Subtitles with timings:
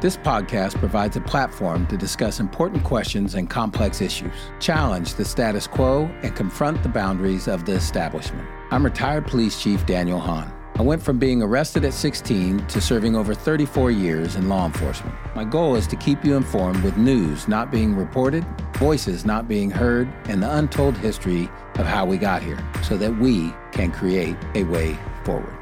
[0.00, 5.66] This podcast provides a platform to discuss important questions and complex issues, challenge the status
[5.66, 8.48] quo, and confront the boundaries of the establishment.
[8.70, 10.50] I'm retired police chief Daniel Hahn.
[10.76, 15.14] I went from being arrested at 16 to serving over 34 years in law enforcement.
[15.36, 18.46] My goal is to keep you informed with news not being reported,
[18.76, 23.18] voices not being heard, and the untold history of how we got here so that
[23.18, 25.59] we can create a way forward.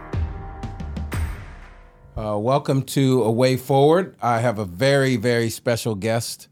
[2.19, 4.17] Uh, welcome to A Way Forward.
[4.21, 6.49] I have a very, very special guest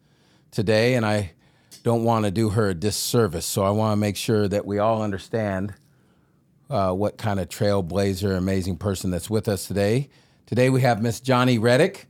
[0.52, 1.32] today, and I
[1.82, 4.78] don't want to do her a disservice, so I want to make sure that we
[4.78, 5.74] all understand
[6.70, 10.08] uh, what kind of trailblazer, amazing person that's with us today.
[10.46, 12.04] Today we have Miss Jonni Redick,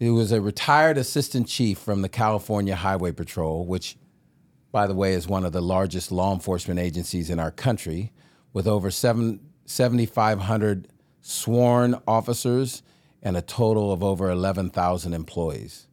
[0.00, 3.96] who was a retired assistant chief from the California Highway Patrol, which,
[4.70, 8.12] by the way, is one of the largest law enforcement agencies in our country,
[8.52, 10.88] with over 7,500
[11.22, 12.82] sworn officers
[13.28, 15.86] and a total of over 11,000 employees.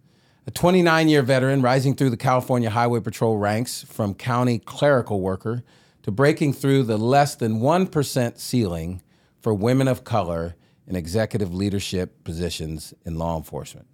[0.48, 5.62] A 29 year veteran rising through the California Highway Patrol ranks from county clerical worker
[6.04, 9.02] to breaking through the less than 1% ceiling
[9.42, 10.56] for women of color
[10.88, 13.88] in executive leadership positions in law enforcement.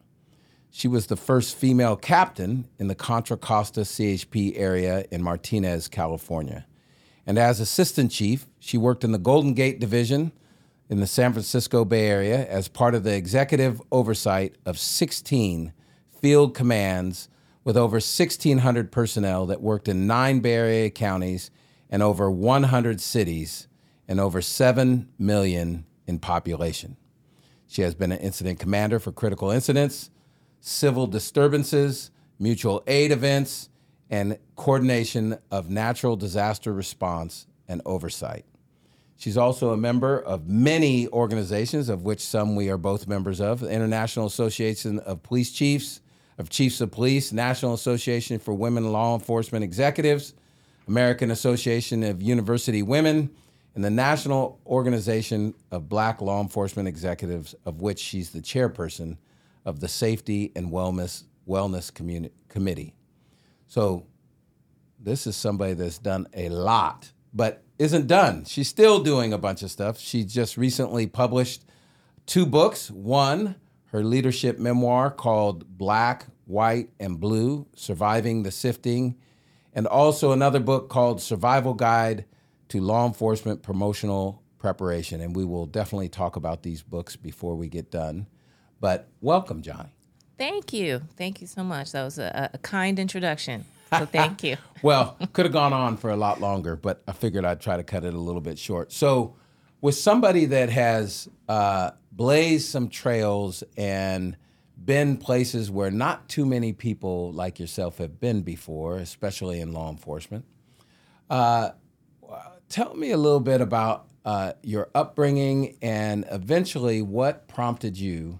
[0.69, 6.67] She was the first female captain in the Contra Costa CHP area in Martinez, California.
[7.25, 10.31] And as assistant chief, she worked in the Golden Gate Division
[10.91, 15.71] in the San Francisco Bay Area as part of the executive oversight of 16
[16.21, 17.29] field commands
[17.63, 21.49] with over 1,600 personnel that worked in nine Bay Area counties
[21.89, 23.69] and over 100 cities
[24.05, 26.97] and over 7 million in population.
[27.67, 30.09] She has been an incident commander for critical incidents,
[30.59, 33.69] civil disturbances, mutual aid events,
[34.09, 38.45] and coordination of natural disaster response and oversight.
[39.21, 43.59] She's also a member of many organizations, of which some we are both members of
[43.59, 46.01] the International Association of Police Chiefs,
[46.39, 50.33] of Chiefs of Police, National Association for Women Law Enforcement Executives,
[50.87, 53.29] American Association of University Women,
[53.75, 59.17] and the National Organization of Black Law Enforcement Executives, of which she's the chairperson
[59.65, 62.95] of the Safety and Wellness, Wellness Communi- Committee.
[63.67, 64.07] So,
[64.99, 68.45] this is somebody that's done a lot, but isn't done.
[68.45, 69.97] She's still doing a bunch of stuff.
[69.97, 71.65] She just recently published
[72.27, 72.91] two books.
[72.91, 73.55] One,
[73.85, 79.17] her leadership memoir called Black, White, and Blue Surviving the Sifting,
[79.73, 82.25] and also another book called Survival Guide
[82.69, 85.19] to Law Enforcement Promotional Preparation.
[85.19, 88.27] And we will definitely talk about these books before we get done.
[88.79, 89.89] But welcome, Jonni.
[90.37, 91.01] Thank you.
[91.17, 91.93] Thank you so much.
[91.93, 93.65] That was a, a kind introduction.
[93.97, 94.57] So thank you.
[94.81, 97.83] well, could have gone on for a lot longer, but I figured I'd try to
[97.83, 98.91] cut it a little bit short.
[98.91, 99.35] So,
[99.81, 104.37] with somebody that has uh, blazed some trails and
[104.83, 109.89] been places where not too many people like yourself have been before, especially in law
[109.89, 110.45] enforcement,
[111.29, 111.71] uh,
[112.69, 118.39] tell me a little bit about uh, your upbringing and eventually what prompted you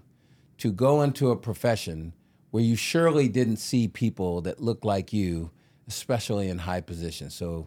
[0.58, 2.12] to go into a profession
[2.52, 5.50] where you surely didn't see people that looked like you,
[5.88, 7.34] especially in high positions.
[7.34, 7.66] So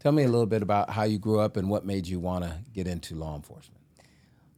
[0.00, 2.44] tell me a little bit about how you grew up and what made you want
[2.44, 3.80] to get into law enforcement.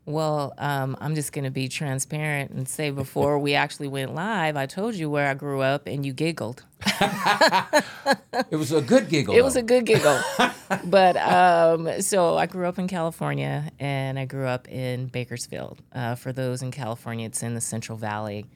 [0.07, 4.57] Well, um, I'm just going to be transparent and say before we actually went live,
[4.57, 6.65] I told you where I grew up and you giggled.
[7.01, 9.35] it was a good giggle.
[9.35, 9.45] It though.
[9.45, 10.19] was a good giggle.
[10.87, 15.83] but um, so I grew up in California and I grew up in Bakersfield.
[15.93, 18.47] Uh, for those in California, it's in the Central Valley.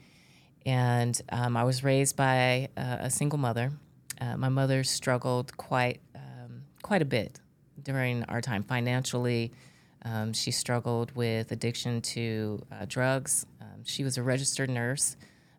[0.66, 3.72] And um, I was raised by uh, a single mother.
[4.20, 7.40] Uh, my mother struggled quite um, quite a bit
[7.82, 9.52] during our time financially.
[10.04, 13.46] Um, she struggled with addiction to uh, drugs.
[13.60, 15.16] Um, she was a registered nurse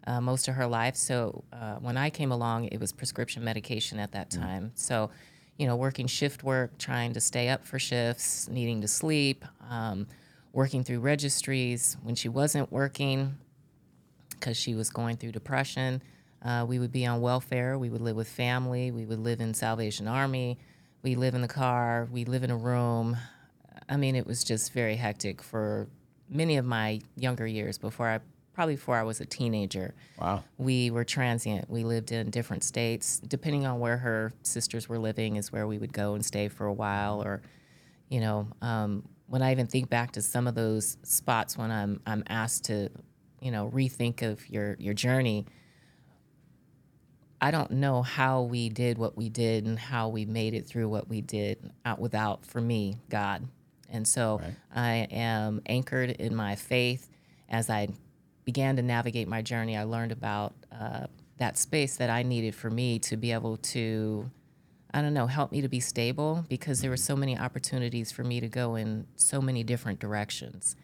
[0.08, 0.96] uh, most of her life.
[0.96, 4.40] So uh, when I came along, it was prescription medication at that mm.
[4.40, 4.64] time.
[4.66, 4.72] Mm.
[4.80, 5.12] So,
[5.58, 10.08] you know, working shift work, trying to stay up for shifts, needing to sleep, um,
[10.54, 11.98] working through registries.
[12.02, 13.38] When she wasn't working,
[14.41, 16.02] because she was going through depression.
[16.43, 17.78] Uh, we would be on welfare.
[17.78, 18.91] We would live with family.
[18.91, 20.58] We would live in Salvation Army.
[21.03, 22.08] We live in the car.
[22.11, 23.16] We live in a room.
[23.88, 25.88] I mean, it was just very hectic for
[26.28, 28.20] many of my younger years before I
[28.53, 29.93] probably before I was a teenager.
[30.20, 30.44] Wow.
[30.58, 31.70] We were transient.
[31.70, 33.20] We lived in different states.
[33.20, 36.66] Depending on where her sisters were living, is where we would go and stay for
[36.66, 37.23] a while.
[37.23, 37.41] Or,
[38.09, 42.02] you know, um, when I even think back to some of those spots when I'm
[42.05, 42.90] I'm asked to
[43.41, 45.46] you know rethink of your your journey
[47.41, 50.88] i don't know how we did what we did and how we made it through
[50.88, 53.47] what we did out without for me god
[53.90, 54.55] and so right.
[54.73, 57.09] i am anchored in my faith
[57.49, 57.88] as i
[58.46, 62.70] began to navigate my journey, I learned about uh, that space that I needed for
[62.70, 64.29] me to be able to,
[64.94, 68.23] I don't know, help me to be stable because there were so many opportunities for
[68.23, 70.76] me to go in so many different directions.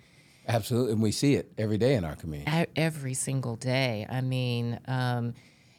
[0.47, 2.67] Absolutely, and we see it every day in our community.
[2.75, 4.05] Every single day.
[4.09, 5.33] I mean, um,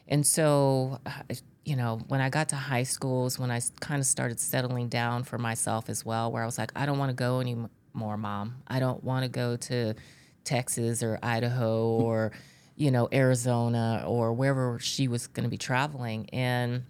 [0.07, 1.35] and so, uh,
[1.65, 5.23] you know, when I got to high schools, when I kind of started settling down
[5.23, 8.61] for myself as well, where I was like, I don't want to go anymore, mom.
[8.67, 9.95] I don't want to go to
[10.43, 12.31] Texas or Idaho or,
[12.75, 16.29] you know, Arizona or wherever she was going to be traveling.
[16.31, 16.83] And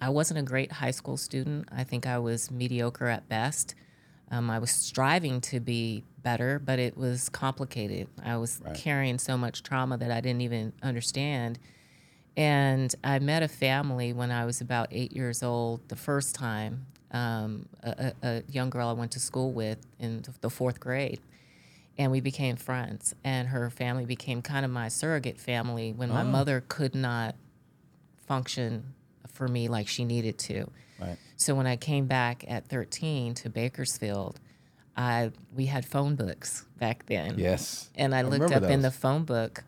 [0.00, 1.68] I wasn't a great high school student.
[1.70, 3.74] I think I was mediocre at best.
[4.30, 8.08] Um, I was striving to be better, but it was complicated.
[8.24, 11.58] I was carrying so much trauma that I didn't even understand.
[12.36, 16.86] And I met a family when I was about eight years old the first time,
[17.10, 21.20] um, a, a, young girl I went to school with in the fourth grade.
[21.98, 23.14] And we became friends.
[23.22, 27.34] And her family became kind of my surrogate family when my mother could not
[28.26, 28.94] function
[29.28, 30.70] for me like she needed to.
[30.98, 31.18] Right.
[31.36, 34.40] So when I came back at 13 to Bakersfield,
[34.96, 37.38] I we had phone books back then.
[37.38, 37.90] Yes.
[37.94, 39.64] And I, looked remember up in the phone book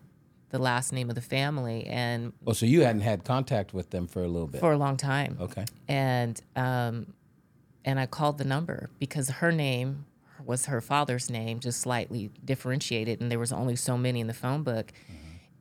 [0.51, 4.07] the last name of the family and Oh, so you hadn't had contact with them
[4.07, 4.59] for a little bit.
[4.61, 5.37] for a long time.
[5.41, 5.65] okay.
[5.87, 7.13] And um
[7.83, 10.05] and I called the number because her name
[10.45, 14.33] was her father's name, just slightly differentiated, and there was only so many in the
[14.33, 14.91] phone book.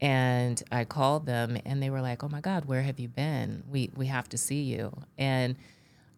[0.01, 3.63] And I called them, and they were like, "Oh my God, where have you been?
[3.71, 5.57] We we have to see you." And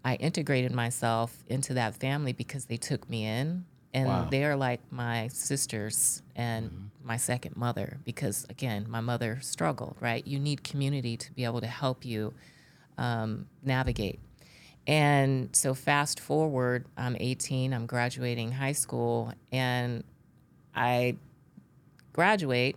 [0.07, 4.29] I integrated myself into that family because they took me in, and Wow.
[4.31, 7.99] they are like my sisters and my second mother.
[8.05, 9.97] Because again, my mother struggled.
[9.99, 12.35] Right, you need community to be able to help you
[12.97, 14.21] um, navigate.
[14.87, 20.05] And so, fast forward, I'm 18, I'm graduating high school, and
[20.73, 21.17] I
[22.13, 22.77] graduate,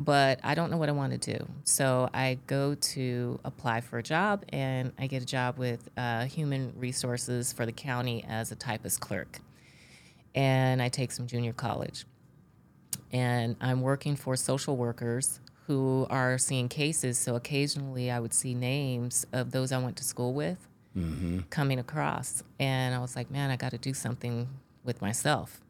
[0.00, 1.46] but I don't know what I want to do.
[1.64, 6.24] So, I go to apply for a job, and I get a job with uh,
[6.24, 9.40] human resources for the county as a typist clerk.
[10.34, 12.06] And I take some junior college.
[13.12, 17.18] And I'm working for social workers who are seeing cases.
[17.18, 20.66] So, occasionally, I would see names of those I went to school with
[21.50, 22.42] coming across.
[22.58, 24.48] And I was like, man, I got to do something
[24.82, 25.60] with myself.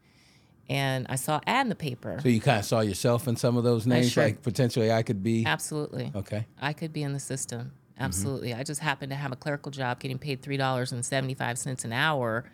[0.71, 2.17] And I saw ad in the paper.
[2.23, 5.03] So you kind of saw yourself in some of those names, sure- like potentially I
[5.03, 5.45] could be.
[5.45, 6.11] Absolutely.
[6.15, 6.45] Okay.
[6.61, 7.59] I could be in the system.
[7.95, 8.03] Mm-hmm.
[8.03, 8.53] Absolutely.
[8.53, 12.45] I just happened to have a clerical job getting paid $3.75 an hour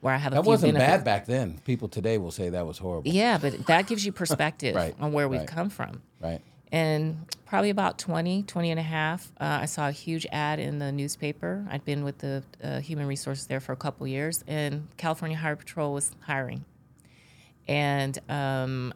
[0.00, 0.98] where I have a That wasn't benefits.
[0.98, 1.58] bad back then.
[1.64, 3.10] People today will say that was horrible.
[3.10, 5.48] Yeah, but that gives you perspective Right, on where we've right.
[5.48, 6.02] come from.
[6.20, 6.40] Right.
[6.70, 10.78] And probably about 20, 20 and a half, uh, I saw a huge ad in
[10.78, 11.66] the newspaper.
[11.70, 15.56] I'd been with the uh, human resources there for a couple years, and California Highway
[15.56, 16.64] Patrol was hiring.
[17.68, 18.94] And um,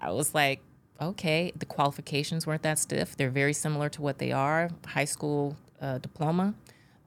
[0.00, 0.60] I was like,
[1.00, 3.16] okay, the qualifications weren't that stiff.
[3.16, 6.54] They're very similar to what they are high school uh, diploma,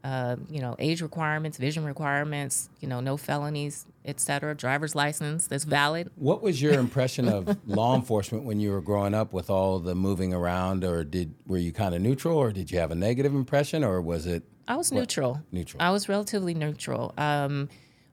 [0.04, 5.48] uh, you know, age requirements, vision requirements, you know, no felonies, et cetera, driver's license
[5.48, 6.10] that's valid.
[6.16, 9.96] What was your impression of law enforcement when you were growing up with all the
[9.96, 13.34] moving around, or did were you kind of neutral, or did you have a negative
[13.34, 15.42] impression, or was it I was neutral.
[15.52, 15.82] neutral?
[15.82, 17.14] I was relatively neutral.
[17.18, 17.70] Um,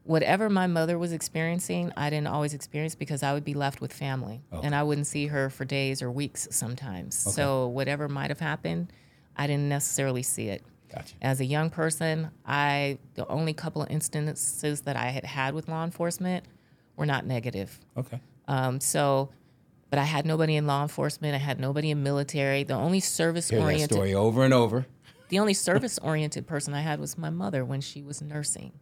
[0.07, 3.93] whatever my mother was experiencing, I didn't always experience because I would be left with
[3.93, 7.17] family and I wouldn't see her for days or weeks sometimes.
[7.17, 8.93] So whatever might have happened,
[9.37, 10.63] I didn't necessarily see it.
[10.95, 11.15] Gotcha.
[11.21, 15.69] As a young person, I the only couple of instances that I had had with
[15.69, 16.45] law enforcement
[16.95, 17.79] were not negative.
[17.97, 18.21] Okay.
[18.47, 19.31] Um, so,
[19.91, 21.35] but I had nobody in law enforcement.
[21.35, 22.63] I had nobody in military.
[22.63, 24.87] The only service Hear oriented story over and over.
[25.29, 28.73] the only service oriented person I had was my mother when she was nursing.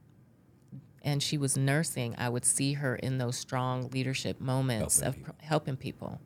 [1.04, 2.14] And she was nursing.
[2.18, 6.18] I would see her in those strong leadership moments Helping of pr- helping people.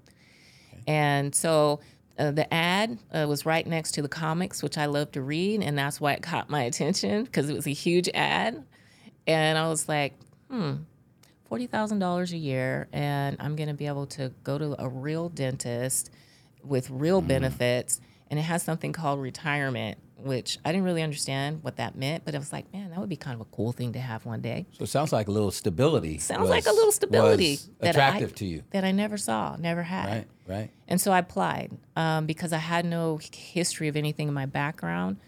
[0.87, 1.81] And so
[2.19, 5.63] uh, the ad uh, was right next to the comics, which I love to read.
[5.63, 8.65] And that's why it caught my attention because it was a huge ad.
[9.27, 10.15] And I was like,
[10.51, 10.75] hmm,
[11.51, 12.89] $40,000 a year.
[12.93, 16.11] And I'm going to be able to go to a real dentist
[16.65, 18.01] with real benefits.
[18.31, 22.25] And it has something called retirement, which I didn't really understand what that meant.
[22.25, 24.27] But I was like, man, that would be kind of a cool thing to have
[24.27, 24.67] one day.
[24.73, 26.19] So it sounds like a little stability.
[26.19, 29.57] Sounds was- like a little stability that attractive I, to you, that I never saw,
[29.57, 30.07] never had.
[30.07, 30.27] right?
[30.47, 30.71] Right.
[30.89, 35.19] And so I applied um, because I had no history of anything in my background.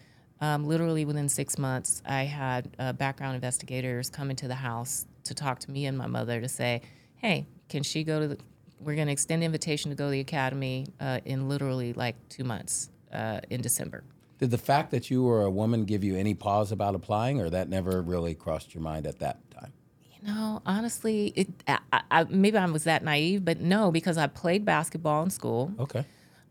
[0.41, 5.35] Um, literally within six months, I had uh, background investigators come into the house to
[5.35, 6.81] talk to me and my mother to say,
[7.17, 8.37] "Hey, can she go to the?
[8.79, 12.15] We're going to extend the invitation to go to the academy uh, in literally like
[12.29, 14.03] two months uh, in December."
[14.41, 17.51] Did the fact that you were a woman give you any pause about applying, or
[17.51, 19.71] that never really crossed your mind at that time?
[20.19, 24.25] You know, honestly, it I, I, maybe I was that naive, but no, because I
[24.25, 25.71] played basketball in school.
[25.77, 26.05] Okay.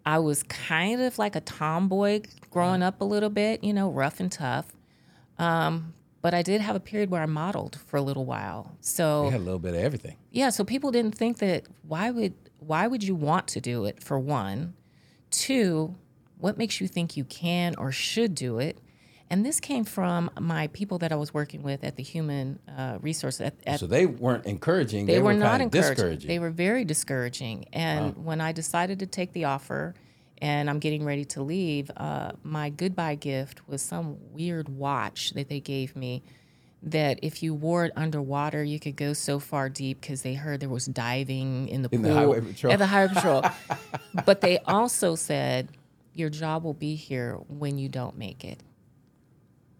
[0.06, 4.20] I was kind of like a tomboy growing up a little bit, you know, rough
[4.20, 4.72] and tough.
[5.36, 8.76] Um, but I did have a period where I modeled for a little while.
[8.80, 10.16] So You had a little bit of everything.
[10.30, 14.00] yeah, so people didn't think that why would why would you want to do it
[14.00, 14.74] for one?
[15.32, 15.96] Two,
[16.40, 18.78] what makes you think you can or should do it?
[19.32, 22.98] And this came from my people that I was working with at the Human uh,
[23.00, 25.06] Resource at, at So they weren't encouraging.
[25.06, 25.94] they, were, not kind of encouraging.
[25.94, 26.28] discouraging.
[26.28, 27.66] They were very discouraging.
[27.72, 29.94] And when I decided to take the offer
[30.38, 35.48] and I'm getting ready to leave, uh, my goodbye gift was some weird watch that
[35.48, 36.24] they gave me
[36.82, 40.58] that if you wore it underwater, you could go so far deep because they heard
[40.60, 42.72] there was diving in the In the pool highway patrol.
[42.72, 43.44] at the highway patrol.
[44.26, 45.68] but they also said
[46.12, 48.60] your job will be here when you don't make it.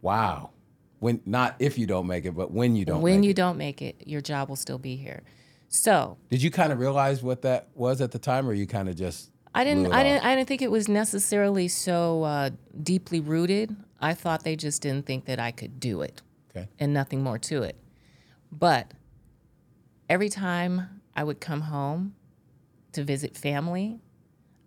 [0.01, 0.51] wow.
[0.99, 3.01] When not if you don't make it, but when you don't.
[3.01, 3.37] when you it.
[3.37, 5.23] don't make it, your job will still be here.
[5.69, 8.87] So Did you kind of realize what that was at the time, or you kind
[8.87, 9.31] of just?
[9.55, 9.87] I didn't.
[9.87, 10.05] I off?
[10.05, 10.25] didn't.
[10.27, 12.51] I didn't think it was necessarily so uh,
[12.83, 13.75] deeply rooted.
[13.99, 16.21] I thought they just didn't think that I could do it,
[16.55, 16.69] Okay.
[16.79, 17.77] and nothing more to it.
[18.53, 18.93] But
[20.11, 22.15] every time I would come home
[22.93, 24.01] to visit family,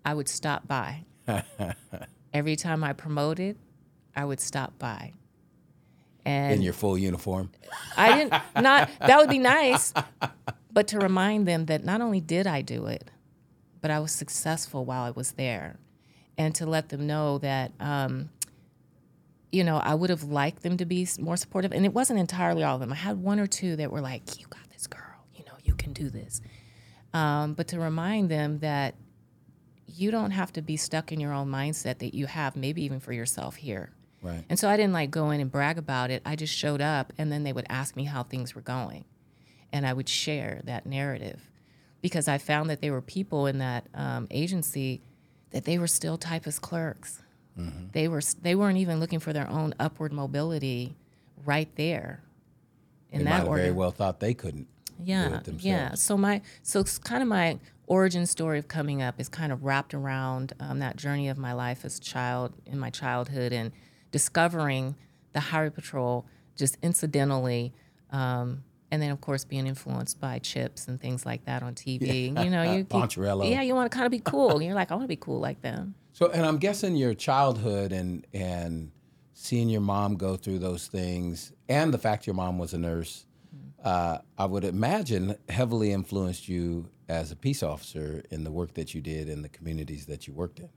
[0.03, 1.05] I would stop by.
[2.33, 3.57] every time I promoted,
[4.15, 5.13] I would stop by.
[6.25, 7.51] And In your full uniform.
[7.97, 9.93] I didn't not that would be nice,
[10.71, 13.11] but to remind them that not only did I do it,
[13.81, 15.79] but I was successful while I was there,
[16.37, 18.29] and to let them know that um,
[19.51, 22.63] you know I would have liked them to be more supportive, and it wasn't entirely
[22.63, 22.93] all of them.
[22.93, 25.25] I had one or two that were like, "You got this, girl.
[25.35, 26.39] You know you can do this,"
[27.13, 28.95] um, but to remind them that
[29.95, 32.99] you don't have to be stuck in your own mindset that you have, maybe even
[32.99, 33.91] for yourself here.
[34.21, 34.43] Right.
[34.49, 36.21] And so I didn't like go in and brag about it.
[36.25, 39.05] I just showed up, and then they would ask me how things were going.
[39.71, 41.49] And I would share that narrative
[42.01, 45.01] because I found that there were people in that um, agency
[45.51, 47.21] that they were still typist clerks.
[47.91, 50.95] They were they weren't even looking for their own upward mobility
[51.45, 52.23] right there.
[53.11, 54.67] In They might that have order, very well thought they couldn't.
[54.87, 55.63] do yeah, it themselves.
[55.63, 55.93] yeah.
[55.93, 59.63] So my so it's kind of my origin story of coming up is kind of
[59.63, 63.71] wrapped around um, that journey of my life as a child in my childhood and
[64.11, 64.95] discovering
[65.33, 66.25] the Highway Patrol
[66.55, 67.73] just incidentally.
[68.11, 72.27] Um, and then, of course, being influenced by CHiPs and things like that on TV.
[72.27, 73.49] You know, you Poncherello.
[73.49, 74.61] yeah, you want to kind of be cool.
[74.61, 75.95] You're like, I want to be cool like them.
[76.11, 78.91] So, and I'm guessing your childhood and and
[79.33, 83.25] seeing your mom go through those things, and the fact your mom was a nurse,
[83.83, 88.93] uh, I would imagine heavily influenced you as a peace officer in the work that
[88.93, 90.69] you did in the communities that you worked in.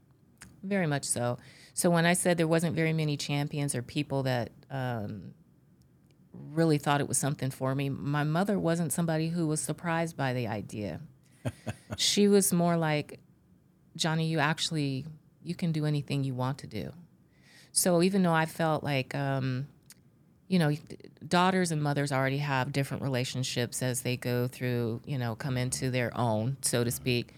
[0.63, 1.39] Very much so.
[1.75, 5.35] So when I said there wasn't very many champions or people that um,
[6.33, 10.33] really thought it was something for me, my mother wasn't somebody who was surprised by
[10.33, 11.01] the idea.
[11.97, 13.21] she was more like,
[13.97, 15.07] Jonni, you actually
[15.45, 16.93] you can do anything you want to do.
[17.71, 19.69] So even though I felt like, um,
[20.49, 20.75] you know,
[21.27, 25.91] daughters and mothers already have different relationships as they go through, you know, come into
[25.91, 27.33] their own, so to speak.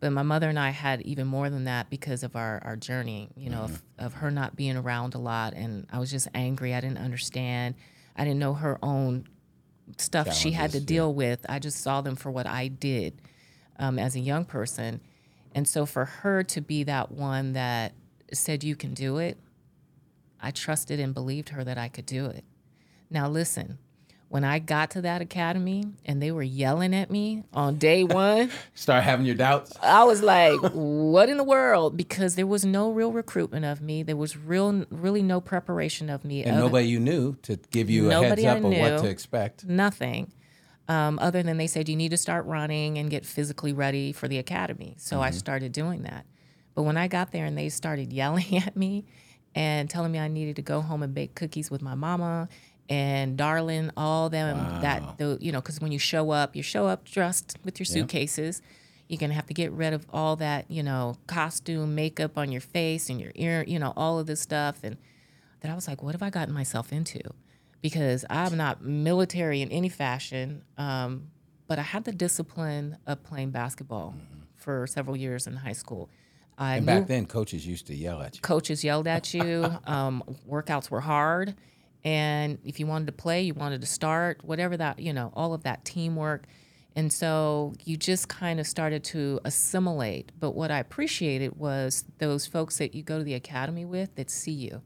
[0.00, 3.28] But my mother and I had even more than that because of our, our journey,
[3.36, 5.54] you know, of, of her not being around a lot.
[5.54, 6.74] And I was just angry.
[6.74, 7.76] I didn't understand.
[8.16, 9.28] I didn't know her own
[9.98, 11.46] stuff she had to deal with.
[11.48, 13.22] I just saw them for what I did
[13.78, 15.00] um, as a young person.
[15.54, 17.92] And so for her to be that one that
[18.32, 19.38] said, You can do it,
[20.42, 22.44] I trusted and believed her that I could do it.
[23.10, 23.78] Now, listen,
[24.28, 28.50] when I got to that academy and they were yelling at me on day one,
[28.74, 29.72] Start having your doubts.
[29.82, 31.96] I was like, what in the world?
[31.96, 34.02] Because there was no real recruitment of me.
[34.02, 36.42] There was real, really no preparation of me.
[36.42, 39.64] And other- nobody you knew to give you a heads up of what to expect.
[39.64, 40.32] nothing
[40.88, 44.26] um, other than they said you need to start running and get physically ready for
[44.28, 44.96] the academy.
[44.98, 46.26] So I started doing that.
[46.74, 49.04] But when I got there and they started yelling at me
[49.54, 52.48] and telling me I needed to go home and bake cookies with my mama
[52.88, 56.86] and darling, all them that the you know, because when you show up, you show
[56.86, 58.62] up dressed with your suitcases.
[59.08, 62.60] You're gonna have to get rid of all that, you know, costume, makeup on your
[62.60, 64.80] face and your ear, you know, all of this stuff.
[64.82, 64.96] And
[65.60, 67.20] that I was like, what have I gotten myself into?
[67.80, 71.30] Because I'm not military in any fashion, um,
[71.66, 74.14] but I had the discipline of playing basketball
[74.54, 76.08] for several years in high school.
[76.62, 78.40] I And back then, coaches used to yell at you.
[78.40, 79.64] coaches yelled at you.
[79.86, 81.54] Um, workouts were hard,
[82.04, 85.54] and if you wanted to play, you wanted to start, whatever that you know, all
[85.54, 86.46] of that teamwork,
[86.94, 90.30] and so you just kind of started to assimilate.
[90.38, 94.30] But what I appreciated was those folks that you go to the academy with that
[94.30, 94.82] see you,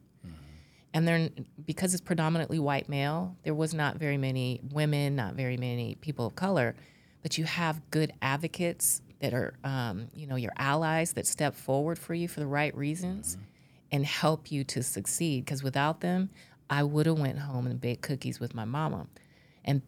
[0.94, 5.56] And then because it's predominantly white male, there was not very many women, not very
[5.58, 6.74] many people of color,
[7.22, 11.98] but you have good advocates that are, um, you know, your allies that step forward
[11.98, 13.36] for you for the right reasons
[13.90, 15.44] and help you to succeed.
[15.44, 16.30] Because without them,
[16.68, 19.06] I would have went home and baked cookies with my mama.
[19.64, 19.82] And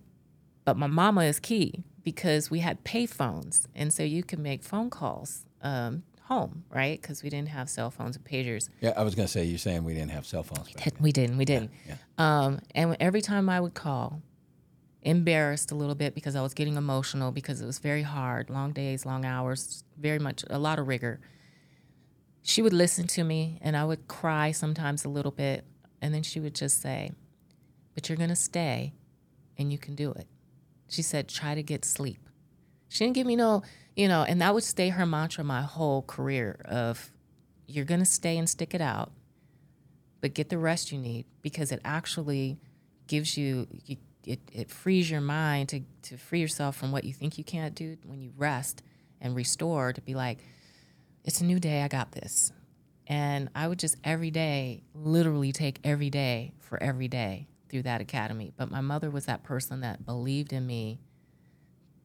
[0.65, 4.63] but my mama is key because we had pay phones, and so you could make
[4.63, 7.01] phone calls um, home, right?
[7.01, 8.69] Because we didn't have cell phones and pagers.
[8.81, 10.71] Yeah, I was going to say, you're saying we didn't have cell phones.
[10.71, 10.93] back then.
[11.01, 11.39] We didn't.
[11.39, 11.71] We didn't.
[12.19, 14.21] Um, and every time I would call,
[15.03, 18.73] embarrassed a little bit because I was getting emotional because it was very hard, long
[18.73, 21.21] days, long hours, very much a lot of rigor.
[22.43, 25.65] She would listen to me, and I would cry sometimes a little bit,
[26.01, 27.13] and then she would just say,
[27.95, 28.95] "But you're gonna stay,
[29.57, 30.27] and you can do it."
[30.89, 32.29] She said, "Try to get sleep."
[32.89, 33.63] She didn't give me no,
[33.95, 37.13] you know, and that would stay her mantra my whole career of,
[37.67, 39.13] "You're gonna stay and stick it out."
[40.21, 42.59] but get the rest you need because it actually
[43.07, 47.13] gives you, you it, it frees your mind to, to free yourself from what you
[47.13, 48.83] think you can't do when you rest
[49.21, 50.39] and restore to be like
[51.25, 52.53] it's a new day i got this.
[53.07, 58.01] And i would just every day literally take every day for every day through that
[58.01, 58.53] academy.
[58.57, 61.01] But my mother was that person that believed in me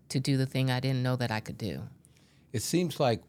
[0.10, 1.82] to do the thing i didn't know that i could do.
[2.52, 3.22] It seems like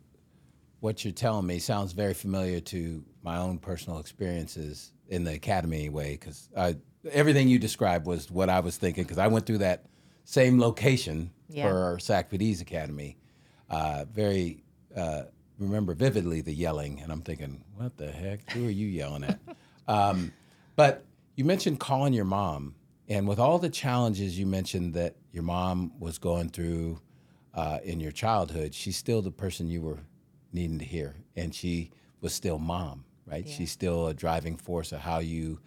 [0.80, 5.88] what you're telling me sounds very familiar to my own personal experiences in the academy
[5.88, 6.50] way, because
[7.12, 9.84] everything you described was what I was thinking, because I went through that
[10.24, 11.68] same location Yeah.
[11.68, 13.16] for SACPD's academy.
[13.68, 14.62] Uh, very,
[14.96, 15.24] uh,
[15.58, 18.50] remember vividly the yelling, and I'm thinking, what the heck?
[18.52, 19.38] Who are you yelling at?
[19.88, 20.32] um,
[20.76, 21.04] but
[21.36, 22.74] you mentioned calling your mom,
[23.08, 27.00] and with all the challenges you mentioned that your mom was going through
[27.54, 29.98] uh, in your childhood, she's still the person you were
[30.52, 33.46] needing to hear, and she was still mom, right?
[33.48, 35.60] She's still a driving force of how you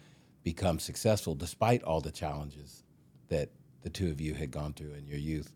[0.52, 2.82] become successful, despite all the challenges
[3.28, 3.50] that
[3.82, 5.52] the two of you had gone through in your youth.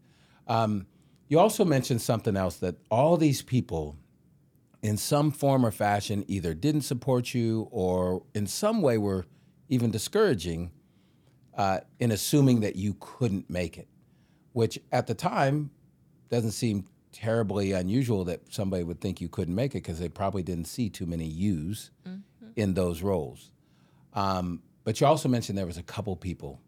[0.46, 0.86] Um,
[1.28, 3.96] you also mentioned something else that all these people,
[4.82, 9.24] in some form or fashion, either didn't support you or in some way were
[9.70, 10.70] even discouraging
[11.56, 13.88] uh, in assuming that you couldn't make it,
[14.52, 15.70] which at the time
[16.28, 20.42] doesn't seem terribly unusual that somebody would think you couldn't make it because they probably
[20.42, 21.90] didn't see too many yous
[22.56, 23.52] in those roles.
[24.14, 26.60] Um, but you also mentioned there was a couple people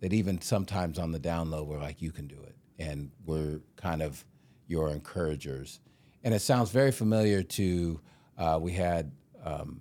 [0.00, 3.60] that even sometimes on the down low were like, you can do it, and were
[3.76, 4.24] kind of
[4.66, 5.80] your encouragers.
[6.24, 8.00] And it sounds very familiar to,
[8.38, 9.12] uh, we had
[9.44, 9.80] um,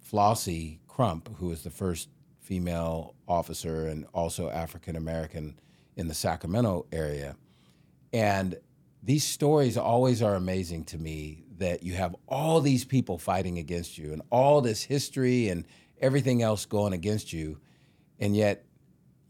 [0.00, 2.08] Flossie Crump, who was the first
[2.40, 5.58] female officer and also African American
[5.96, 7.36] in the Sacramento area.
[8.12, 8.56] And
[9.02, 13.96] these stories always are amazing to me that you have all these people fighting against
[13.96, 15.64] you and all this history and
[16.02, 17.58] everything else going against you.
[18.18, 18.66] And yet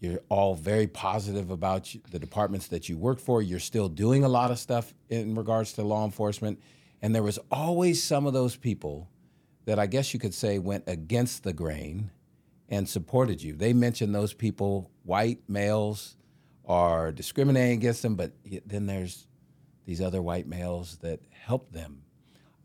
[0.01, 3.41] you're all very positive about the departments that you work for.
[3.41, 6.61] You're still doing a lot of stuff in regards to law enforcement.
[7.01, 9.09] And there was always some of those people
[9.65, 12.11] that I guess you could say went against the grain
[12.69, 13.55] and supported you.
[13.55, 16.17] They mentioned those people, white males,
[16.65, 18.33] are discriminating against them, but
[18.67, 19.27] then there's
[19.85, 22.03] these other white males that help them.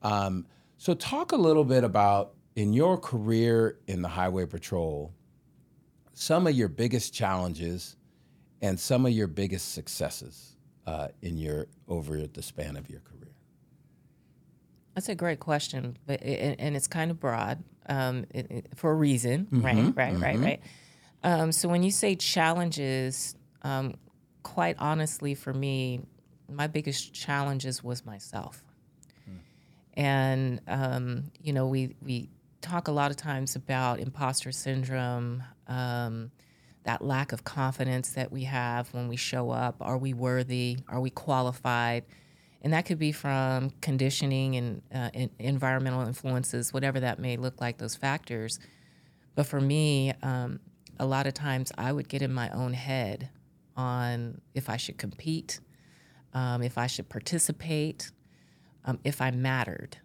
[0.01, 0.45] Um,
[0.77, 5.13] so, talk a little bit about in your career in the Highway Patrol,
[6.15, 7.95] some of your biggest challenges
[8.63, 10.55] and some of your biggest successes
[10.87, 13.35] uh, in your over the span of your career.
[14.95, 18.91] That's a great question, but it, and it's kind of broad um, it, it- for
[18.91, 19.75] a reason, right?
[19.95, 20.61] Right, right, right.
[21.23, 23.93] Um, so when you say challenges, um,
[24.41, 26.01] quite honestly, for me,
[26.49, 28.63] my biggest challenges was myself.
[29.93, 32.29] And um, you know, we we
[32.67, 36.31] talk a lot of times about imposter syndrome, um,
[36.83, 39.75] that lack of confidence that we have when we show up.
[39.81, 40.77] Are we worthy?
[40.87, 42.05] Are we qualified?
[42.61, 47.61] And that could be from conditioning and uh, en- environmental influences, whatever that may look
[47.61, 48.59] like, those factors.
[49.35, 50.59] But for me, um,
[50.99, 53.29] a lot of times I would get in my own head
[53.75, 55.59] on if I should compete,
[56.33, 58.11] um, if I should participate,
[58.85, 59.97] um, if I mattered.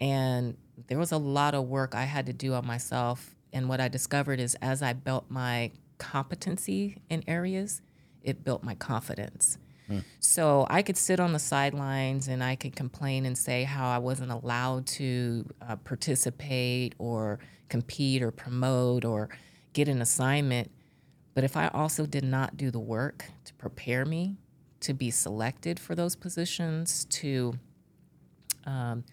[0.00, 0.56] And
[0.88, 3.34] there was a lot of work I had to do on myself.
[3.52, 7.80] And what I discovered is as I built my competency in areas,
[8.22, 9.58] it built my confidence.
[10.18, 13.98] So I could sit on the sidelines and I could complain and say how I
[13.98, 19.28] wasn't allowed to uh, participate or compete or promote or
[19.72, 20.70] get an assignment.
[21.34, 24.36] But if I also did not do the work to prepare me
[24.80, 27.54] to be selected for those positions, to
[28.64, 29.04] um,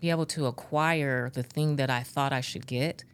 [0.00, 3.04] be able to acquire the thing that I thought I should get,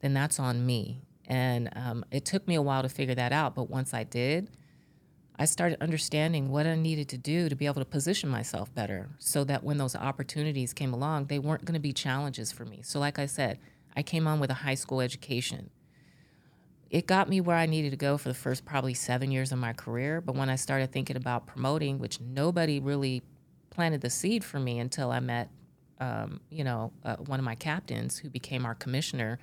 [0.00, 1.02] then that's on me.
[1.26, 3.54] And um, it took me a while to figure that out.
[3.54, 4.50] But once I did,
[5.38, 9.10] I started understanding what I needed to do to be able to position myself better
[9.18, 12.80] so that when those opportunities came along, they weren't going to be challenges for me.
[12.82, 13.58] So, like I said,
[13.94, 15.70] I came on with a high school education.
[16.88, 19.58] It got me where I needed to go for the first probably seven years of
[19.58, 20.20] my career.
[20.20, 23.22] But when I started thinking about promoting, which nobody really
[23.68, 25.50] planted the seed for me until I met,
[26.00, 29.38] um, you know, uh, one of my captains who became our commissioner,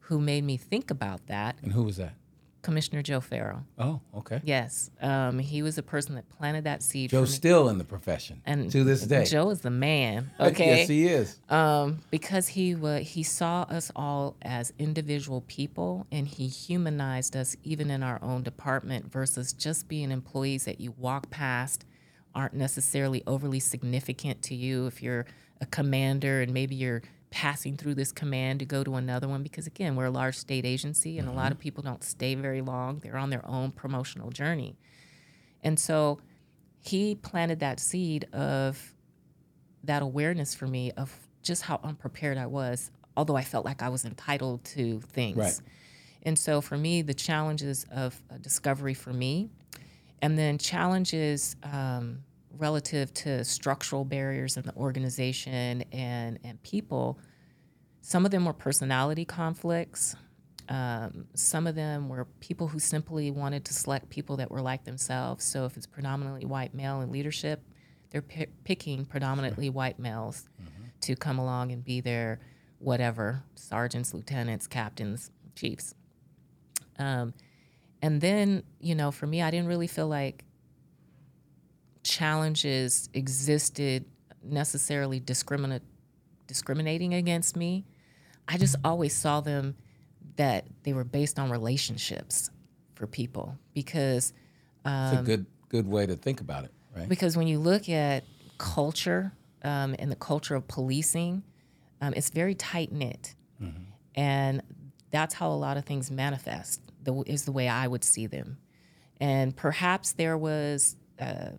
[0.00, 1.56] who made me think about that.
[1.62, 2.14] And who was that?
[2.62, 3.66] Commissioner Joe Farrow.
[3.78, 4.40] Oh, okay.
[4.42, 7.10] Yes, um, he was the person that planted that seed.
[7.10, 9.26] Joe's still in the profession and to this day.
[9.26, 10.30] Joe is the man.
[10.40, 11.38] Okay, yes, he is.
[11.50, 17.54] um, because he wa he saw us all as individual people, and he humanized us
[17.64, 21.84] even in our own department versus just being employees that you walk past,
[22.34, 24.86] aren't necessarily overly significant to you.
[24.86, 25.26] If you're
[25.64, 29.66] a commander and maybe you're passing through this command to go to another one, because
[29.66, 33.00] again, we're a large state agency, and a lot of people don't stay very long.
[33.02, 34.76] They're on their own promotional journey,
[35.62, 36.20] and so
[36.80, 38.94] he planted that seed of
[39.82, 41.08] that awareness for me of
[41.42, 45.36] just how unprepared I was, although I felt like I was entitled to things.
[45.36, 45.60] Right.
[46.22, 49.50] And so for me, the challenges of discovery for me,
[50.22, 52.22] and then challenges um,
[52.58, 57.18] relative to structural barriers in the organization and, and people,
[58.00, 60.16] some of them were personality conflicts.
[60.68, 64.84] Um, some of them were people who simply wanted to select people that were like
[64.84, 65.44] themselves.
[65.44, 67.62] So if it's predominantly white male in leadership,
[68.10, 70.48] they're pi- picking predominantly white males
[71.02, 72.40] to come along and be their
[72.78, 75.94] whatever sergeants, lieutenants, captains, chiefs.
[76.98, 77.34] Um,
[78.00, 80.44] and then, you know, for me, I didn't really feel like
[82.04, 84.04] challenges existed
[84.42, 85.82] necessarily discriminate
[86.46, 87.84] discriminating against me.
[88.46, 89.74] I just always saw them
[90.36, 92.50] that they were based on relationships
[92.94, 94.32] for people because
[94.84, 97.08] It's a good good way to think about it, right?
[97.08, 98.24] because when you look at
[98.58, 101.42] culture um, and the culture of policing,
[102.00, 103.34] um, it's very tight knit,
[104.14, 104.62] and
[105.10, 106.80] that's how a lot of things manifest.
[107.02, 108.58] The, is the way I would see them,
[109.20, 111.52] and perhaps there was uh,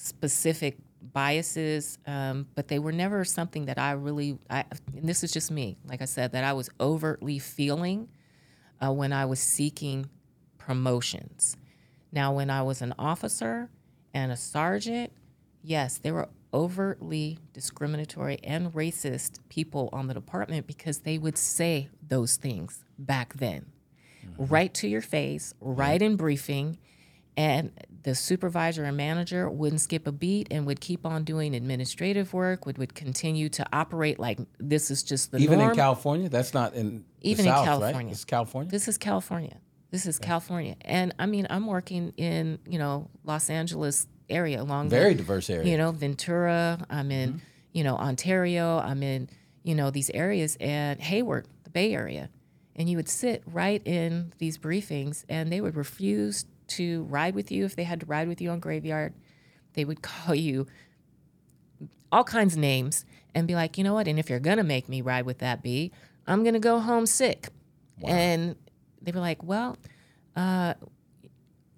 [0.00, 0.78] specific
[1.12, 4.38] biases, um, but they were never something that I really.
[4.48, 4.64] I,
[4.96, 8.08] and this is just me, like I said, that I was overtly feeling
[8.80, 10.08] uh, when I was seeking
[10.58, 11.56] promotions.
[12.12, 13.70] Now, when I was an officer
[14.12, 15.12] and a sergeant,
[15.62, 21.88] yes, there were overtly discriminatory and racist people on the department because they would say
[22.06, 23.66] those things back then,
[24.36, 26.78] right to your face, right in briefing.
[27.40, 27.72] And
[28.02, 32.66] the supervisor and manager wouldn't skip a beat and would keep on doing administrative work,
[32.66, 35.70] would, would continue to operate like this is just the Even norm.
[35.70, 37.66] in California, that's not in Even the in South, right?
[37.66, 38.12] California.
[38.12, 38.70] It's California.
[38.70, 39.56] This is California.
[39.90, 40.76] This is California.
[40.82, 45.48] And I mean, I'm working in, you know, Los Angeles area along the- Very diverse
[45.48, 45.70] area.
[45.70, 47.38] you know, Ventura, I'm in, mm-hmm.
[47.72, 49.30] you know, Ontario, I'm in,
[49.62, 52.28] you know, these areas and Hayward, the Bay Area.
[52.76, 57.50] And you would sit right in these briefings and they would refuse to ride with
[57.50, 59.14] you if they had to ride with you on graveyard.
[59.74, 60.66] They would call you
[62.12, 63.04] all kinds of names
[63.34, 64.08] and be like, you know what?
[64.08, 65.92] And if you're gonna make me ride with that bee,
[66.26, 67.48] I'm gonna go home sick.
[68.02, 68.56] And
[69.02, 69.76] they were like, well,
[70.34, 70.74] uh,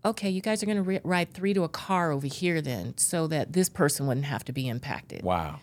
[0.04, 3.26] okay, you guys are gonna ri ride three to a car over here then, so
[3.26, 5.22] that this person wouldn't have to be impacted.
[5.22, 5.60] wow.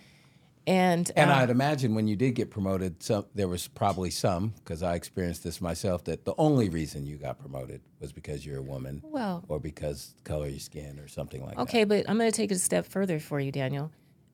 [0.68, 4.50] And, And uh, I'd imagine when you did get promoted, some there was probably some
[4.64, 8.60] because I experienced this myself that the only reason you got promoted was because you're
[8.60, 11.62] a woman well, or because the color of your skin or something like that.
[11.64, 13.92] okay, but I'm gonna take it a step further for you, Daniel.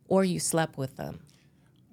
[0.08, 1.22] Or you slept with them.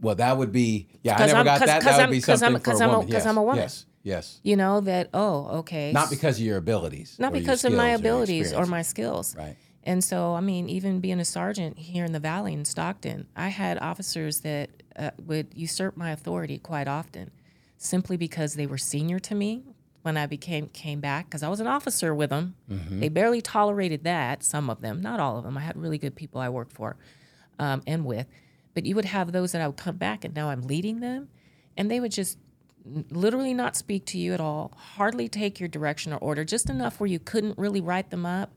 [0.00, 1.14] Well, that would be yeah.
[1.16, 1.82] I never I'm- got 'cause- that.
[1.82, 3.06] 'cause That would I'm- be something I'm- for a I'm a- woman.
[3.06, 3.26] 'cause yes.
[3.26, 3.58] I'm a woman.
[3.58, 4.40] Yes, yes.
[4.42, 5.08] You know that.
[5.14, 5.92] Oh, okay.
[5.92, 7.16] Not because of your abilities.
[7.20, 9.36] not because of my skills or abilities or my skills.
[9.36, 9.56] Right.
[9.84, 13.48] And so, I mean, even being a sergeant here in the valley in Stockton, I
[13.48, 17.30] had officers that uh, would usurp my authority quite often,
[17.78, 19.64] simply because they were senior to me
[20.02, 21.26] when I became came back.
[21.26, 22.54] Because I was an officer with them,
[23.00, 24.44] they barely tolerated that.
[24.44, 25.56] Some of them, not all of them.
[25.58, 26.96] I had really good people I worked for
[27.58, 28.26] um, and with,
[28.74, 31.28] but you would have those that I would come back, and now I'm leading them,
[31.76, 32.38] and they would just
[33.10, 36.98] literally not speak to you at all, hardly take your direction or order, just enough
[37.00, 38.52] where you couldn't really write them up.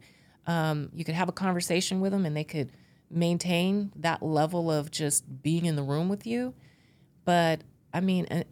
[0.48, 2.72] Um, you could have a conversation with them and they could
[3.10, 6.54] maintain that level of just being in the room with you.
[7.24, 7.62] But
[7.94, 8.46] I mean, and,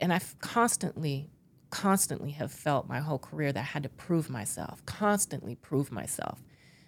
[0.00, 1.30] and I've constantly,
[1.70, 6.42] constantly have felt my whole career that I had to prove myself, constantly prove myself.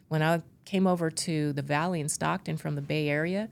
[0.08, 3.48] When I came over to the Valley in Stockton from the Bay Area,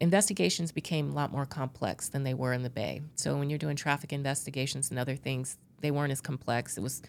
[0.00, 3.02] investigations became a lot more complex than they were in the Bay.
[3.14, 6.78] So when you're doing traffic investigations and other things, they weren't as complex.
[6.78, 7.02] It was,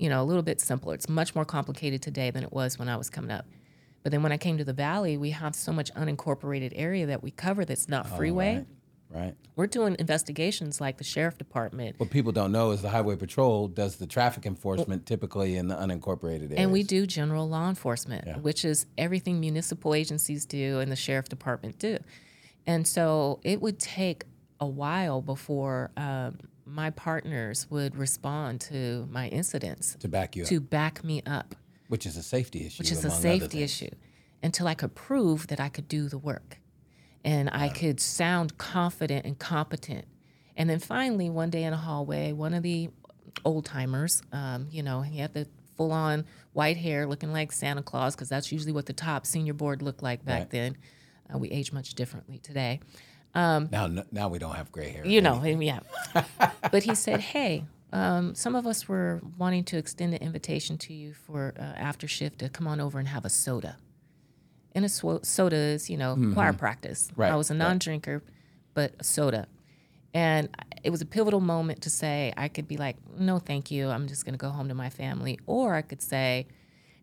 [0.00, 0.94] you know, a little bit simpler.
[0.94, 3.44] It's much more complicated today than it was when I was coming up.
[4.02, 7.22] But then when I came to the Valley, we have so much unincorporated area that
[7.22, 8.56] we cover that's not freeway.
[8.56, 8.66] right.
[9.12, 9.34] Right.
[9.56, 11.98] We're doing investigations like the sheriff department.
[11.98, 15.74] What people don't know is the Highway Patrol does the traffic enforcement typically in the
[15.74, 16.54] unincorporated areas.
[16.58, 21.28] And we do general law enforcement, which is everything municipal agencies do and the sheriff
[21.28, 21.98] department do.
[22.68, 24.26] And so it would take
[24.60, 26.38] a while before um,
[26.70, 31.54] my partners would respond to my incidents to back you up, to back me up,
[31.88, 32.78] which is a safety issue.
[32.80, 33.90] which is a safety issue,
[34.42, 36.58] until I could prove that I could do the work
[37.24, 40.06] and I could sound confident and competent.
[40.56, 42.90] And then finally, one day in a hallway, one of the
[43.44, 47.82] old timers, um, you know, he had the full on white hair looking like Santa
[47.82, 50.50] Claus, because that's usually what the top senior board looked like back Right.
[50.50, 50.76] then.
[51.32, 52.80] Uh, we age much differently today.
[53.70, 55.06] Now, now we don't have gray hair.
[55.06, 55.80] You know, and yeah.
[56.72, 60.92] but he said, hey, um, some of us were wanting to extend an invitation to
[60.92, 63.76] you for uh, after shift to come on over and have a soda.
[64.72, 67.08] And a swo- soda is, you know, choir practice.
[67.08, 67.20] Mm-hmm.
[67.20, 68.22] Right, I was a non-drinker,
[68.74, 69.48] but a soda.
[70.14, 70.48] And
[70.82, 73.88] it was a pivotal moment to say, I could be like, no, thank you.
[73.88, 75.38] I'm just going to go home to my family.
[75.46, 76.46] Or I could say,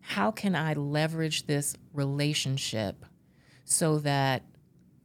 [0.00, 3.04] how can I leverage this relationship
[3.64, 4.42] so that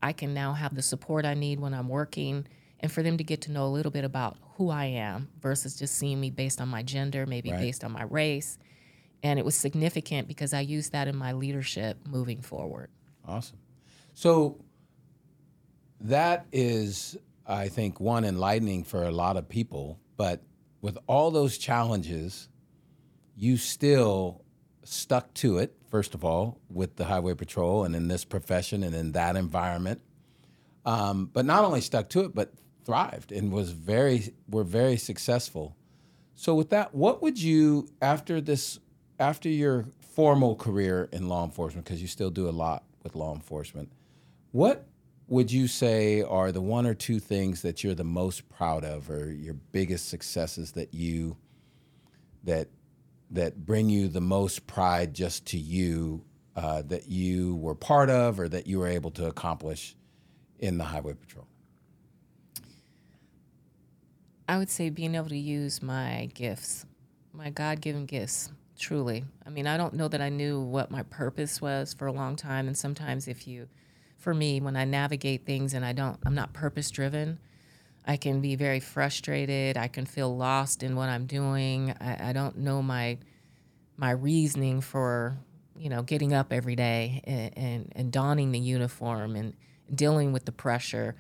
[0.04, 2.46] I can now have the support I need when I'm working
[2.82, 5.80] and for them to get to know a little bit about who I am versus
[5.80, 7.62] just seeing me based on my gender, maybe Right.
[7.62, 8.58] based on my race.
[9.24, 12.90] And it was significant because I used that in my leadership moving forward.
[13.26, 13.58] Awesome.
[14.14, 14.60] So
[16.02, 17.16] that is,
[17.48, 20.00] I think, one enlightening for a lot of people.
[20.18, 20.44] But
[20.82, 22.50] with all those challenges,
[23.38, 24.43] you still
[24.84, 28.96] stuck to it, first of all, with the Highway Patrol and in this profession and
[28.96, 30.02] in that environment.
[30.86, 35.76] Um, but not only stuck to it, but thrived and was very, were very successful.
[36.36, 38.80] So with that, what would you after this
[39.20, 43.34] after your formal career in law enforcement because you still do a lot with law
[43.34, 43.92] enforcement,
[44.52, 44.88] what
[45.28, 49.10] would you say are the one or two things that you're the most proud of
[49.10, 51.38] or your biggest successes that you
[52.44, 52.68] that
[53.34, 56.24] that bring you the most pride just to you
[56.56, 59.96] uh, that you were part of or that you were able to accomplish
[60.60, 61.48] in the highway patrol?
[64.48, 66.86] I would say being able to use my gifts,
[67.32, 69.26] my God given gifts, truly.
[69.46, 72.36] I mean, I don't know that I knew what my purpose was for a long
[72.36, 72.68] time.
[72.68, 73.68] And sometimes, if you,
[74.18, 77.40] for me, when I navigate things and I don't, I'm not purpose driven,
[78.06, 79.78] I can be very frustrated.
[79.78, 81.96] I can feel lost in what I'm doing.
[82.00, 83.18] I, I don't know my
[83.98, 85.38] my reasoning for
[85.78, 89.54] you know getting up every day and, and, and donning the uniform and
[89.94, 91.16] dealing with the pressure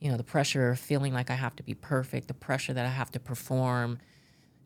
[0.00, 2.84] you know the pressure of feeling like i have to be perfect the pressure that
[2.84, 3.98] i have to perform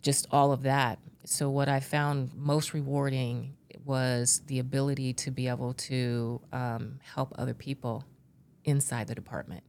[0.02, 5.46] just all of that so what i found most rewarding was the ability to be
[5.48, 8.04] able to um, help other people
[8.64, 9.62] inside the department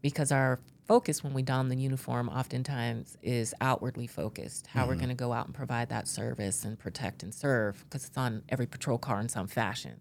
[0.00, 0.58] because our
[0.92, 5.32] focus when we don the uniform oftentimes is outwardly focused how we're going to go
[5.32, 9.18] out and provide that service and protect and serve because it's on every patrol car
[9.18, 9.98] in some fashion.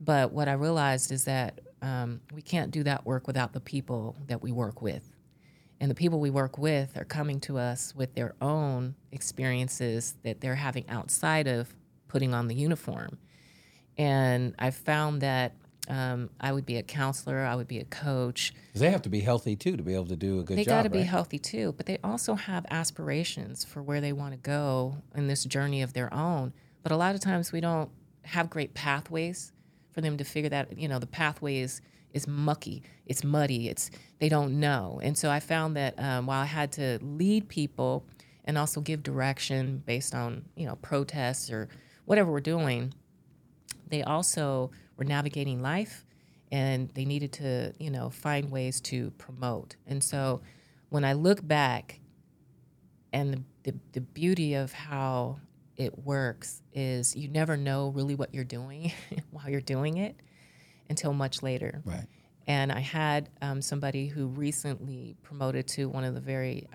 [0.00, 4.16] But what i realized is that um, we can't do that work without the people
[4.28, 5.14] that we work with.
[5.78, 10.40] And the people we work with are coming to us with their own experiences that
[10.40, 11.76] they're having outside of
[12.08, 13.18] putting on the uniform.
[13.98, 15.52] And i found that
[15.88, 18.52] um, I would be a counselor, I would be a coach.
[18.74, 20.70] they have to be healthy too to be able to do a good They job.
[20.70, 21.06] They got to be right?
[21.06, 25.44] healthy too, but they also have aspirations for where they want to go in this
[25.44, 26.52] journey of their own.
[26.82, 27.90] But a lot of times we don't
[28.22, 29.52] have great pathways
[29.92, 30.78] for them to figure that.
[30.78, 31.80] You know, the pathway is
[32.12, 35.00] is mucky, it's muddy, it's they don't know.
[35.02, 38.04] And so I found that um, while I had to lead people
[38.44, 41.68] and also give direction based on you know protests or
[42.04, 42.94] whatever we're doing,
[43.88, 46.04] they also were navigating life
[46.52, 49.76] and they needed to you know find ways to promote.
[49.86, 50.42] And so
[50.90, 52.00] when i look back
[53.12, 55.38] and the, the, the beauty of how
[55.76, 58.92] it works is you never know really what you're doing
[59.30, 60.16] while you're doing it
[60.90, 61.82] until much later.
[61.84, 62.06] Right.
[62.46, 66.66] and I had um, somebody who recently promoted to one of the very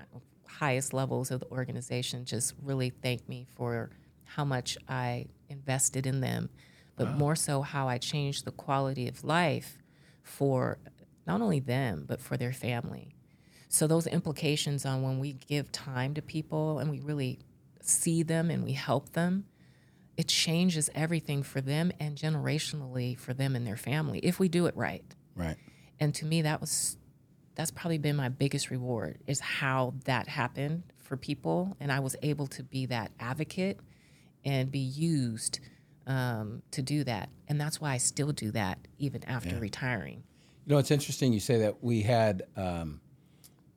[0.47, 3.89] highest levels of the organization just really thanked me for
[4.23, 6.49] how much I invested in them,
[6.95, 7.17] but uh-huh.
[7.17, 9.77] more so how I changed the quality of life
[10.21, 10.77] for
[11.25, 13.15] not only them, but for their family.
[13.69, 17.39] So, those implications on when we give time to people and we really
[17.81, 19.45] see them and we help them,
[20.15, 24.67] it changes everything for them and generationally for them and their family if we do
[24.67, 25.03] it right.
[25.35, 25.57] Right.
[25.99, 26.97] And to me, that was
[27.55, 32.15] that's probably been my biggest reward is how that happened for people, and I was
[32.21, 33.79] able to be that advocate
[34.43, 35.59] and be used
[36.07, 40.23] um, to do that, and that's why I still do that even after retiring.
[40.65, 41.83] You know, it's interesting you say that.
[41.83, 43.01] We had um,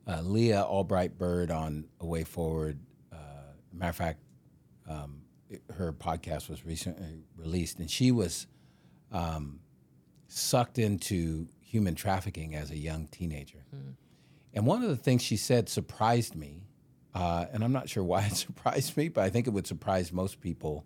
[0.07, 2.79] uh, Leah Albright Byrd on A Way Forward.
[3.11, 3.17] Uh,
[3.73, 4.19] matter of fact,
[4.87, 8.47] um, it- her podcast was recently released, and she was
[9.11, 9.59] um,
[10.27, 13.65] sucked into human trafficking as a young teenager.
[14.53, 16.63] And one of the things she said surprised me,
[17.13, 20.11] uh, and I'm not sure why it surprised me, but I think it would surprise
[20.13, 20.85] most people.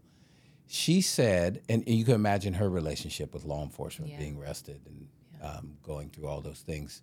[0.73, 4.19] She said, and you can imagine her relationship with law enforcement, Yeah.
[4.19, 5.09] being arrested and
[5.41, 7.01] um, going through all those things,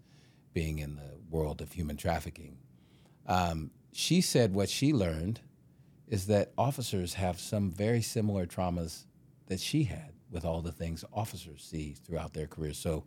[0.55, 2.57] being in the world of human trafficking.
[3.27, 5.41] Um, she said what she learned
[6.07, 9.05] is that officers have some very similar traumas
[9.49, 12.79] that she had with all the things officers see throughout their careers.
[12.79, 13.05] So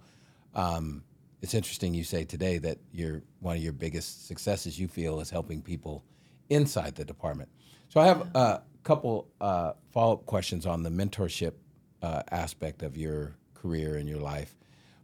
[0.54, 1.04] um,
[1.41, 5.32] it's interesting you say today that your one of your biggest successes you feel is
[5.32, 6.04] helping people
[6.52, 7.50] inside the department.
[7.89, 11.54] So I have a couple uh, follow up questions on the mentorship
[12.02, 14.56] uh, aspect of your career and your life,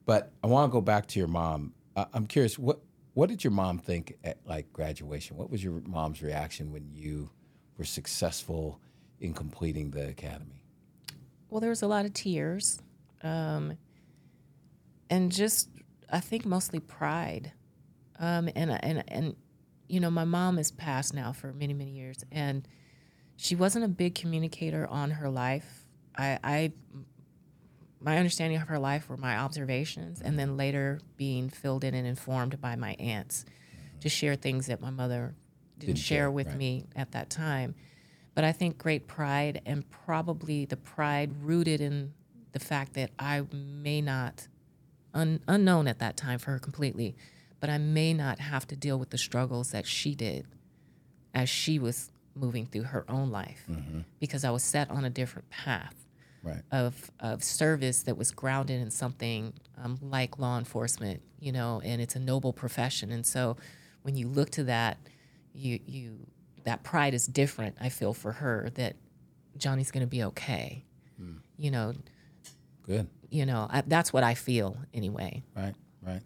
[0.06, 1.74] but I want to go back to your mom.
[1.96, 2.80] Uh, I'm curious what
[3.14, 5.38] what did your mom think at like graduation?
[5.38, 7.32] What was your mom's reaction when you
[7.78, 8.80] were successful
[9.20, 10.62] in completing the academy?
[11.50, 12.80] Well, there was a lot of tears,
[13.24, 13.78] um,
[15.10, 15.70] and just
[16.12, 17.54] I think mostly pride,
[18.20, 19.36] um, and and and
[19.88, 22.68] you know my mom is passed now for many many years, and
[23.38, 25.86] she wasn't a big communicator on her life.
[26.18, 26.72] I, I
[28.00, 32.06] my understanding of her life were my observations, and then later being filled in and
[32.06, 33.46] informed by my aunts
[34.02, 35.36] to share things that my mother
[35.80, 36.58] didn't, Didn't share share, with right.
[36.58, 37.76] me at that time.
[38.36, 42.14] But I think great pride, and probably the pride rooted in
[42.52, 44.48] the fact that I may not,
[45.14, 47.16] un, unknown at that time for her completely,
[47.60, 50.46] but I may not have to deal with the struggles that she did
[51.34, 53.66] as she was moving through her own life
[54.20, 55.94] because I was set on a different path
[56.44, 56.62] Right.
[56.72, 62.00] of of service that was grounded in something um, like law enforcement, you know, and
[62.02, 63.12] it's a noble profession.
[63.12, 63.58] And so,
[64.04, 64.98] when you look to that,
[65.54, 66.20] you you
[66.64, 67.76] that pride is different.
[67.82, 68.96] I feel for her that
[69.58, 70.86] Jonni's going to be okay.
[71.58, 71.94] You know,
[72.84, 73.08] Good.
[73.30, 75.44] you know I, that's what I feel anyway.
[75.56, 76.22] Right, right.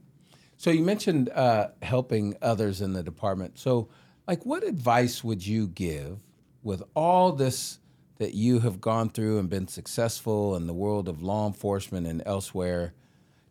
[0.57, 3.57] So you mentioned uh, helping others in the department.
[3.57, 3.87] So,
[4.31, 6.17] like, what advice would you give
[6.63, 7.79] with all this
[8.17, 12.23] that you have gone through and been successful in the world of law enforcement and
[12.25, 12.93] elsewhere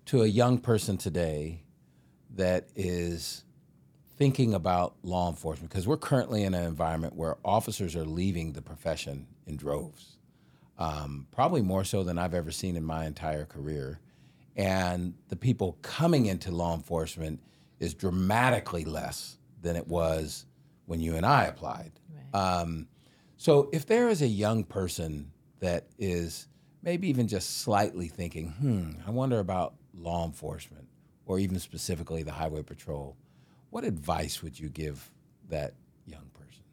[0.07, 1.63] to a young person today
[2.35, 3.45] that is
[4.17, 5.69] thinking about law enforcement?
[5.69, 10.17] Because we're currently in an environment where officers are leaving the profession in droves
[10.79, 14.01] um, probably more so than I've ever seen in my entire career.
[14.57, 17.39] And the people coming into law enforcement
[17.81, 20.47] is dramatically less than it was
[20.91, 21.93] when you and I applied.
[22.35, 22.89] Um,
[23.37, 26.49] so if there is a young person that is
[26.83, 30.89] maybe even just slightly thinking, hmm, I wonder about law enforcement
[31.27, 33.17] or even specifically the highway patrol,
[33.71, 35.09] what advice would you give
[35.49, 35.75] that
[36.07, 36.65] young person?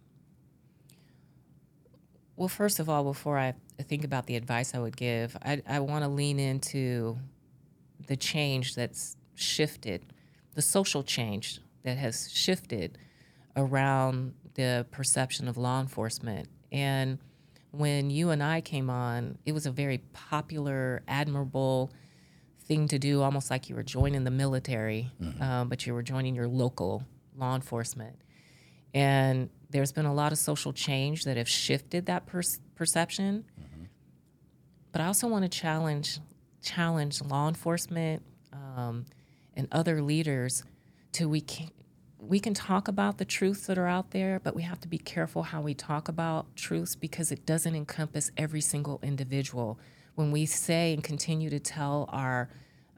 [2.37, 3.53] Well, first of all, before I
[3.83, 7.19] think about the advice I would give, I, I want to lean into
[8.07, 10.11] the change that's shifted,
[10.55, 12.97] the social change that has shifted
[13.57, 16.47] around the perception of law enforcement.
[16.71, 17.19] And
[17.71, 21.91] when you and I came on, it was a very popular, admirable
[22.61, 26.35] thing to do, almost like you were joining the military, um, but you were joining
[26.35, 27.03] your local
[27.35, 28.21] law enforcement.
[28.93, 32.41] And there's been a lot of social change that have shifted that per-
[32.75, 33.45] perception.
[34.91, 36.19] But I also want to challenge
[36.61, 39.05] challenge law enforcement um,
[39.55, 40.63] and other leaders
[41.13, 41.69] to we can
[42.19, 44.97] we can talk about the truths that are out there, but we have to be
[44.97, 49.79] careful how we talk about truths because it doesn't encompass every single individual.
[50.15, 52.49] When we say and continue to tell our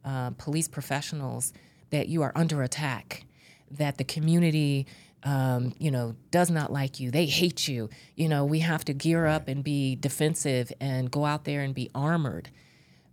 [0.06, 1.54] uh, police professionals
[1.90, 3.26] that you are under attack,
[3.72, 4.88] that the community,
[5.24, 7.90] um, you know, does not like you, they hate you.
[8.16, 11.76] You know, we have to gear up and be defensive and go out there and
[11.76, 12.50] be armored.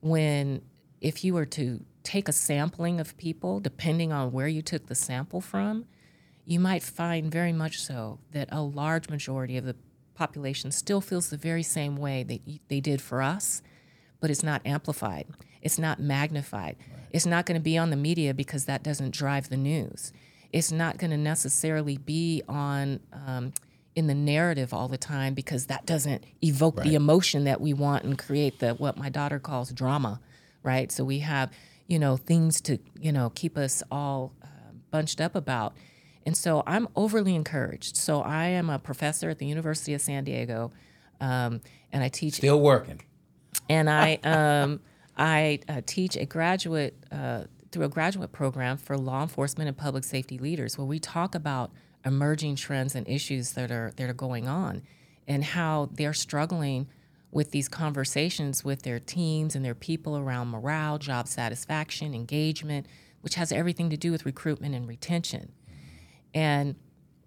[0.01, 0.62] When
[1.01, 4.95] if you were to take a sampling of people, depending on where you took the
[4.95, 5.85] sample from,
[6.47, 9.76] you might find very much so that a large majority of the
[10.14, 13.62] population still feels the very same way that they did for us,
[14.20, 15.26] but it's not amplified.
[15.61, 16.76] It's not magnified.
[17.11, 20.12] It's not going to be on the media because that doesn't drive the news.
[20.53, 23.53] It's not going to necessarily be on um,
[23.94, 28.05] in the narrative all the time because that doesn't evoke the emotion that we want
[28.05, 30.20] and create the what my daughter calls drama,
[30.62, 30.92] right?
[30.92, 31.51] So we have
[31.86, 34.47] you know, things to, you know, keep us all uh,
[34.90, 35.76] bunched up about.
[36.27, 37.97] And so I'm overly encouraged.
[37.97, 40.72] So I am a professor at the University of San Diego,
[41.20, 41.61] um,
[41.93, 42.35] and I teach.
[42.35, 43.01] Still working.
[43.68, 44.81] And I um,
[45.16, 50.03] I uh, teach a graduate uh, through a graduate program for law enforcement and public
[50.03, 51.70] safety leaders, where we talk about
[52.05, 54.83] emerging trends and issues that are that are going on,
[55.29, 56.89] and how they're struggling
[57.31, 62.87] with these conversations with their teams and their people around morale, job satisfaction, engagement,
[63.20, 65.53] which has everything to do with recruitment and retention.
[66.37, 66.76] And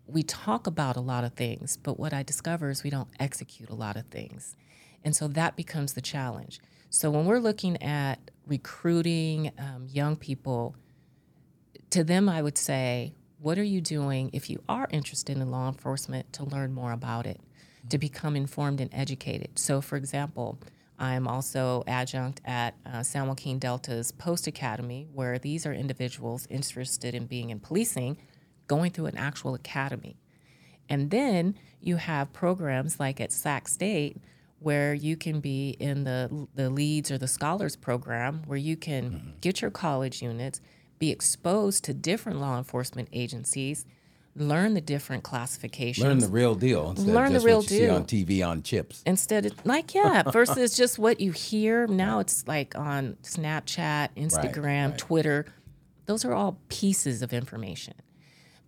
[0.06, 3.68] we talk about a lot of things, but what I discover is we don't execute
[3.72, 4.56] a lot of things.
[5.04, 6.60] And so that becomes the challenge.
[6.92, 10.76] So when we're looking at recruiting um, young people,
[11.90, 15.70] to them, I would say, what are you doing if you are interested in law
[15.70, 17.42] enforcement to learn more about it,
[17.90, 19.58] to become informed and educated?
[19.58, 20.60] So, for example,
[21.00, 27.16] I'm also adjunct at uh, San Joaquin Delta's Post Academy, where these are individuals interested
[27.16, 28.18] in being in policing
[28.70, 30.16] going through an actual academy.
[30.88, 34.18] And then you have programs like at Sac State
[34.60, 39.12] where you can be in the the leads or the scholars program where you can
[39.12, 39.30] mm-hmm.
[39.42, 40.62] get your college units,
[41.00, 43.86] be exposed to different law enforcement agencies,
[44.36, 48.62] learn the different classifications, learn the real deal, learn the real deal on TV on
[48.62, 49.02] CHiPs.
[49.06, 51.88] Instead of like yeah, versus just what you hear.
[51.88, 54.98] Now it's like on Snapchat, Instagram, right, right.
[54.98, 55.46] Twitter.
[56.06, 57.94] Those are all pieces of information.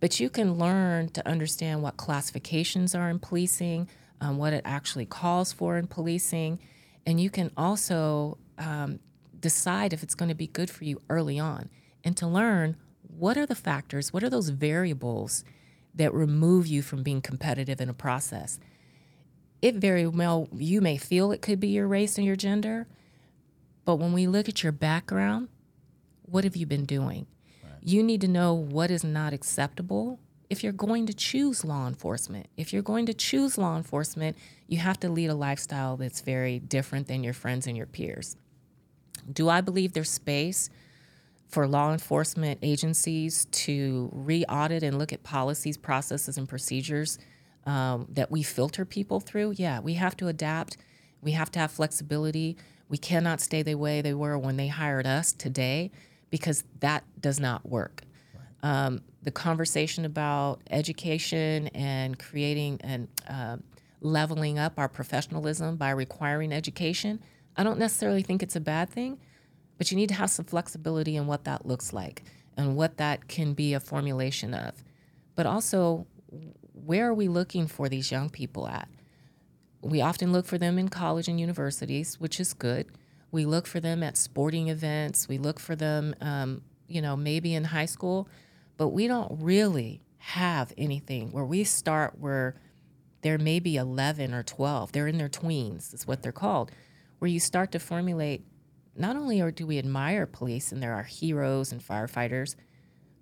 [0.02, 3.88] But you can learn to understand what classifications are in policing,
[4.20, 6.58] um, what it actually calls for in policing,
[7.06, 8.98] and you can also um,
[9.38, 11.70] decide if it's going to be good for you early on
[12.02, 12.74] and to learn
[13.16, 15.44] what are the factors, what are those variables
[15.94, 18.58] that remove you from being competitive in a process.
[19.60, 22.88] It very well, you may feel it could be your race and your gender,
[23.84, 25.46] but when we look at your background,
[26.22, 27.28] what have you been doing?
[27.84, 32.46] You need to know what is not acceptable if you're going to choose law enforcement.
[32.56, 34.36] If you're going to choose law enforcement,
[34.68, 38.36] you have to lead a lifestyle that's very different than your friends and your peers.
[39.32, 40.70] Do I believe there's space
[41.48, 47.18] for law enforcement agencies to re audit and look at policies, processes, and procedures
[47.66, 49.54] um, that we filter people through?
[49.56, 50.76] Yeah, we have to adapt.
[51.20, 52.56] We have to have flexibility.
[52.88, 55.90] We cannot stay the way they were when they hired us today
[56.32, 58.02] because that does not work.
[58.34, 58.86] Right.
[58.86, 63.58] Um, the conversation about education and creating and uh,
[64.00, 67.22] leveling up our professionalism by requiring education,
[67.54, 69.18] I don't necessarily think it's a bad thing,
[69.76, 72.22] but you need to have some flexibility in what that looks like
[72.56, 74.82] and what that can be a formulation of.
[75.34, 76.06] But also,
[76.72, 78.88] where are we looking for these young people at?
[79.82, 82.86] We often look for them in college and universities, which is good.
[83.32, 85.26] We look for them at sporting events.
[85.26, 88.28] We look for them, um, you know, maybe in high school,
[88.76, 92.54] but we don't really have anything where we start where
[93.22, 94.92] they're maybe 11 or 12.
[94.92, 96.70] They're in their tweens, is what they're called,
[97.18, 98.44] where you start to formulate
[98.94, 102.54] not only or do we admire police and there are heroes and firefighters,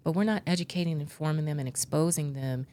[0.03, 2.67] but we're not educating, informing them, and exposing them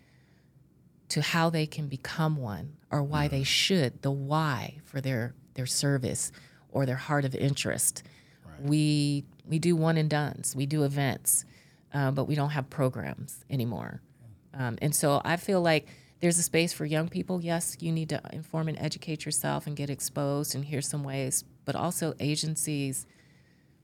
[1.09, 5.65] to how they can become one or why they should, the why for their, their
[5.65, 6.31] service
[6.72, 8.03] or their heart of interest.
[8.45, 8.61] Right.
[8.61, 10.55] We we do one and dones.
[10.55, 11.45] We do events,
[11.93, 14.01] uh, but we don't have programs anymore.
[14.53, 15.88] Um, and so I feel like
[16.20, 17.41] there's a space for young people.
[17.41, 20.55] Yes, you need to inform and educate yourself and get exposed.
[20.55, 23.05] And hear some ways, but also agencies.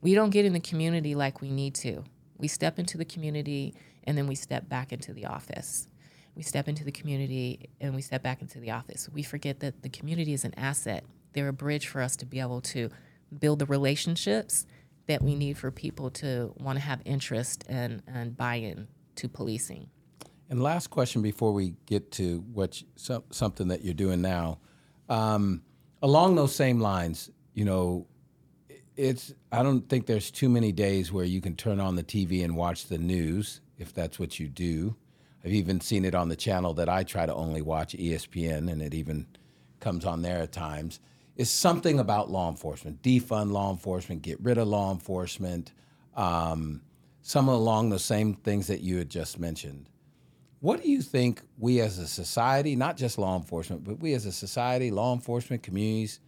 [0.00, 2.04] We don't get in the community like we need to.
[2.36, 3.74] We step into the community
[4.04, 5.88] and then we step back into the office.
[6.34, 9.08] We step into the community and we step back into the office.
[9.12, 11.04] We forget that the community is an asset
[11.34, 12.90] they're a bridge for us to be able to
[13.38, 14.66] build the relationships
[15.06, 19.28] that we need for people to want to have interest and, and buy in to
[19.28, 19.88] policing.
[20.48, 24.58] And last question before we get to what you, so, something that you're doing now,
[25.08, 25.62] um,
[26.02, 28.06] along those same lines, you know,
[28.96, 32.44] it's I don't think there's too many days where you can turn on the TV
[32.44, 34.94] and watch the news if that's what you do.
[35.44, 38.80] I've even seen it on the channel that I try to only watch ESPN, and
[38.80, 39.26] it even
[39.80, 41.00] comes on there at times
[41.36, 43.02] is something about law enforcement.
[43.02, 45.72] Defund law enforcement, get rid of law enforcement,
[46.14, 46.80] um,
[47.22, 49.88] some along the same things that you had just mentioned.
[50.60, 54.24] What do you think we as a society, not just law enforcement, but we as
[54.24, 56.20] a society, law enforcement, communities,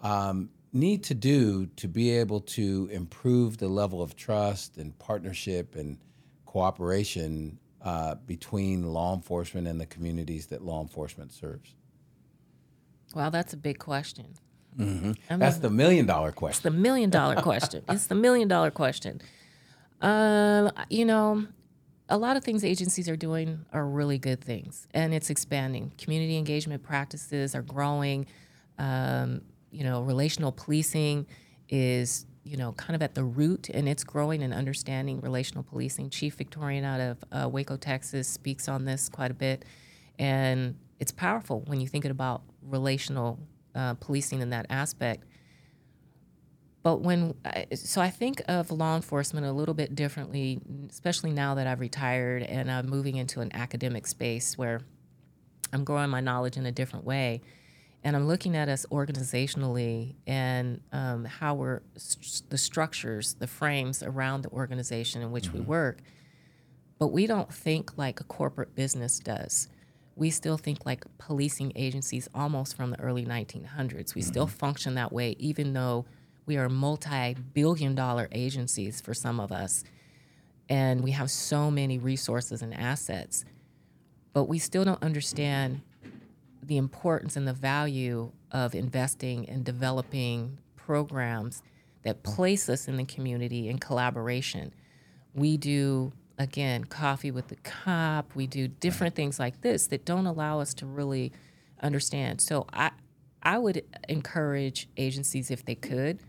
[0.00, 5.76] um, need to do to be able to improve the level of trust and partnership
[5.76, 5.98] and
[6.46, 11.74] cooperation uh, between law enforcement and the communities that law enforcement serves?
[13.14, 14.34] Well, that's a big question.
[14.78, 15.38] Mm-hmm.
[15.38, 16.58] That's the million dollar question.
[16.58, 17.82] It's the million dollar question.
[17.88, 19.20] It's the million dollar question.
[20.00, 21.46] Uh, you know,
[22.08, 25.92] a lot of things agencies are doing are really good things, and it's expanding.
[25.98, 28.26] Community engagement practices are growing.
[28.78, 31.26] Um, you know, relational policing
[31.68, 36.10] is you know kind of at the root, and it's growing and understanding relational policing.
[36.10, 39.64] Chief Victorian out of uh, Waco, Texas, speaks on this quite a bit,
[40.18, 43.38] and it's powerful when you think about relational
[43.74, 45.24] uh, policing in that aspect.
[46.82, 47.34] But when,
[47.74, 52.44] so I think of law enforcement a little bit differently, especially now that I've retired
[52.44, 54.80] and I'm moving into an academic space where
[55.72, 57.42] I'm growing my knowledge in a different way.
[58.04, 64.02] And I'm looking at us organizationally and um, how we're st- the structures, the frames
[64.02, 65.58] around the organization in which mm-hmm.
[65.58, 65.98] we work.
[66.98, 69.68] But we don't think like a corporate business does
[70.18, 74.14] we still think like policing agencies almost from the early 1900s.
[74.14, 74.28] We mm-hmm.
[74.28, 76.06] still function that way, even though
[76.44, 79.84] we are multi billion dollar agencies for some of us.
[80.68, 83.44] And we have so many resources and assets.
[84.32, 85.82] But we still don't understand
[86.62, 91.62] the importance and the value of investing and developing programs
[92.02, 94.74] that place us in the community in collaboration.
[95.32, 98.34] We do again, coffee with the cop.
[98.34, 101.32] We do different things like this that don't allow us to really
[101.82, 102.40] understand.
[102.40, 102.90] So I
[103.42, 106.20] I would encourage agencies if they could.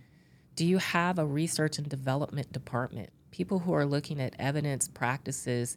[0.56, 3.10] Do you have a research and development department?
[3.32, 5.76] People who are looking at evidence practices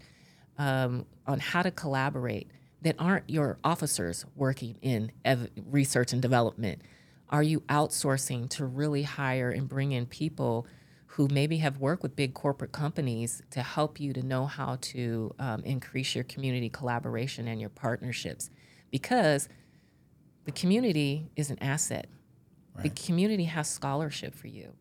[0.58, 2.50] um, on how to collaborate
[2.82, 6.82] that aren't your officers working in ev- research and development.
[7.30, 10.66] Are you outsourcing to really hire and bring in people
[11.16, 15.34] who maybe have worked with big corporate companies to help you to know how to
[15.38, 18.48] um, increase your community collaboration and your partnerships
[18.90, 19.46] because
[20.46, 22.06] the community is an asset.
[22.74, 22.84] Right.
[22.84, 24.72] The community has scholarship for you.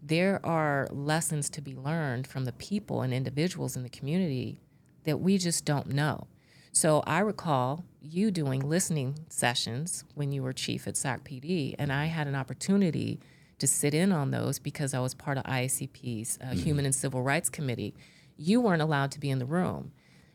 [0.00, 4.60] There are lessons to be learned from the people and individuals in the community
[5.02, 6.28] that we just don't know.
[6.70, 11.92] So I recall you doing listening sessions when you were chief at SAC PD, and
[11.92, 13.18] I had an opportunity
[13.62, 16.58] to sit in on those because I was part of IACP's uh, mm-hmm.
[16.58, 17.94] Human and Civil Rights Committee.
[18.36, 19.92] You weren't allowed to be in the room,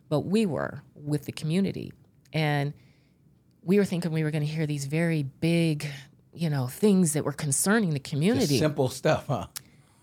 [0.08, 1.92] but we were with the community.
[2.32, 2.74] And
[3.62, 5.86] we were thinking we were going to hear these very big,
[6.34, 8.48] you know, things that were concerning the community.
[8.48, 9.48] Just simple stuff, huh?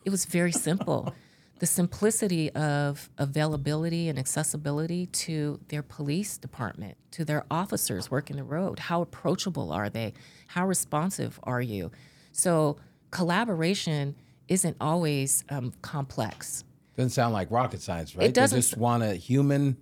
[0.05, 1.14] It was very simple.
[1.61, 8.45] the simplicity of availability and accessibility to their police department, to their officers working the
[8.45, 8.81] road.
[8.81, 10.12] How approachable are they?
[10.49, 11.91] How responsive are you?
[12.33, 12.77] So
[13.14, 14.16] collaboration
[14.48, 16.64] isn't always um, complex.
[16.96, 18.26] Doesn't sound like rocket science, right?
[18.26, 18.56] It doesn't.
[18.56, 19.78] They just want a human,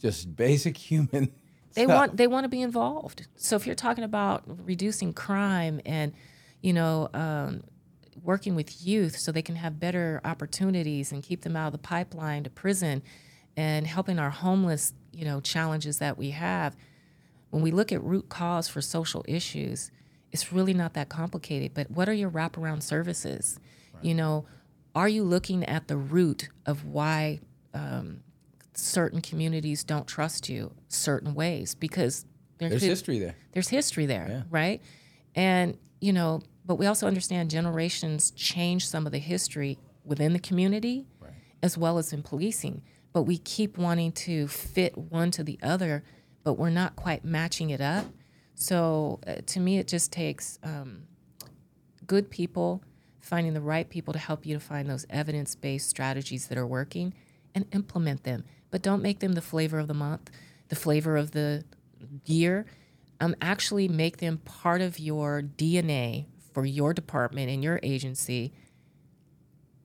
[0.00, 1.32] just basic human.
[1.74, 1.96] They stuff.
[1.96, 3.28] want they want to be involved.
[3.36, 6.12] So if you're talking about reducing crime and,
[6.62, 7.62] you know, um,
[8.24, 11.78] working with youth so they can have better opportunities and keep them out of the
[11.78, 13.02] pipeline to prison,
[13.56, 16.76] and helping our homeless, you know, challenges that we have.
[17.50, 19.92] When we look at root cause for social issues,
[20.32, 21.72] it's really not that complicated.
[21.74, 23.58] But what are your wraparound services?
[23.94, 24.04] Right.
[24.04, 24.46] You know,
[24.94, 27.40] are you looking at the root of why
[27.74, 28.22] um,
[28.74, 31.74] certain communities don't trust you certain ways?
[31.74, 32.24] Because
[32.58, 33.36] there there's could, history there.
[33.52, 34.42] There's history there, yeah.
[34.50, 34.82] right?
[35.34, 40.38] And you know, but we also understand generations change some of the history within the
[40.38, 41.32] community, right.
[41.62, 42.82] as well as in policing.
[43.12, 46.04] But we keep wanting to fit one to the other,
[46.44, 48.06] but we're not quite matching it up.
[48.60, 51.04] So uh, to me, it just takes um,
[52.06, 52.82] good people,
[53.18, 56.66] finding the right people to help you to find those evidence based strategies that are
[56.66, 57.14] working
[57.54, 58.44] and implement them.
[58.70, 60.30] But don't make them the flavor of the month,
[60.68, 61.64] the flavor of the
[62.26, 62.66] year.
[63.18, 68.52] Um, actually, make them part of your DNA for your department and your agency.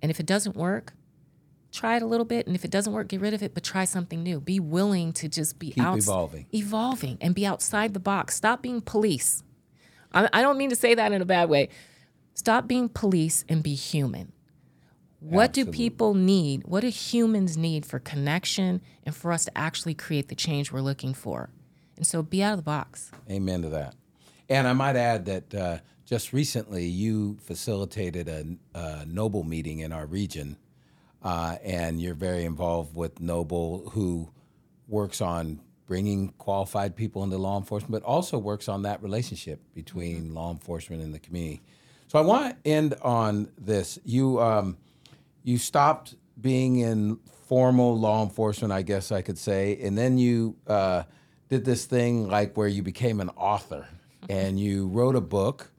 [0.01, 0.93] And if it doesn't work,
[1.75, 3.53] try it a little bit, and if it doesn't work, get rid of it.
[3.53, 4.39] But try something new.
[4.39, 8.35] Be willing to just be Keep out, evolving, evolving, and be outside the box.
[8.35, 9.43] Stop being police.
[10.13, 11.69] I, I don't mean to say that in a bad way.
[12.33, 14.31] Stop being police and be human.
[15.19, 15.71] What Absolutely.
[15.71, 16.63] do people need?
[16.65, 20.81] What do humans need for connection and for us to actually create the change we're
[20.81, 21.49] looking for?
[21.97, 23.11] And so be out of the box.
[23.29, 23.95] Amen to that.
[24.49, 28.45] And I might add that uh, just recently you facilitated a,
[28.77, 30.57] a NOBLE meeting in our region
[31.25, 34.29] uh, and you're very involved with NOBLE, who
[34.87, 40.25] works on bringing qualified people into law enforcement, but also works on that relationship between
[40.25, 40.35] mm-hmm.
[40.35, 41.63] law enforcement and the community.
[42.07, 43.97] So I want to end on this.
[44.05, 44.77] You um,
[45.43, 47.17] you stopped being in
[47.47, 51.03] formal law enforcement, I guess I could say, and then you uh,
[51.49, 53.87] did this thing like where you became an author
[54.29, 55.71] and you wrote a book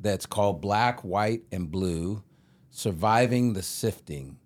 [0.00, 2.24] that's called Black, White, and Blue
[2.70, 4.38] Surviving the Sifting.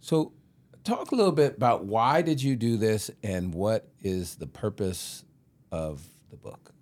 [0.00, 0.32] So,
[0.84, 5.24] talk a little bit about why did you do this and what is the purpose
[5.70, 6.72] of the book?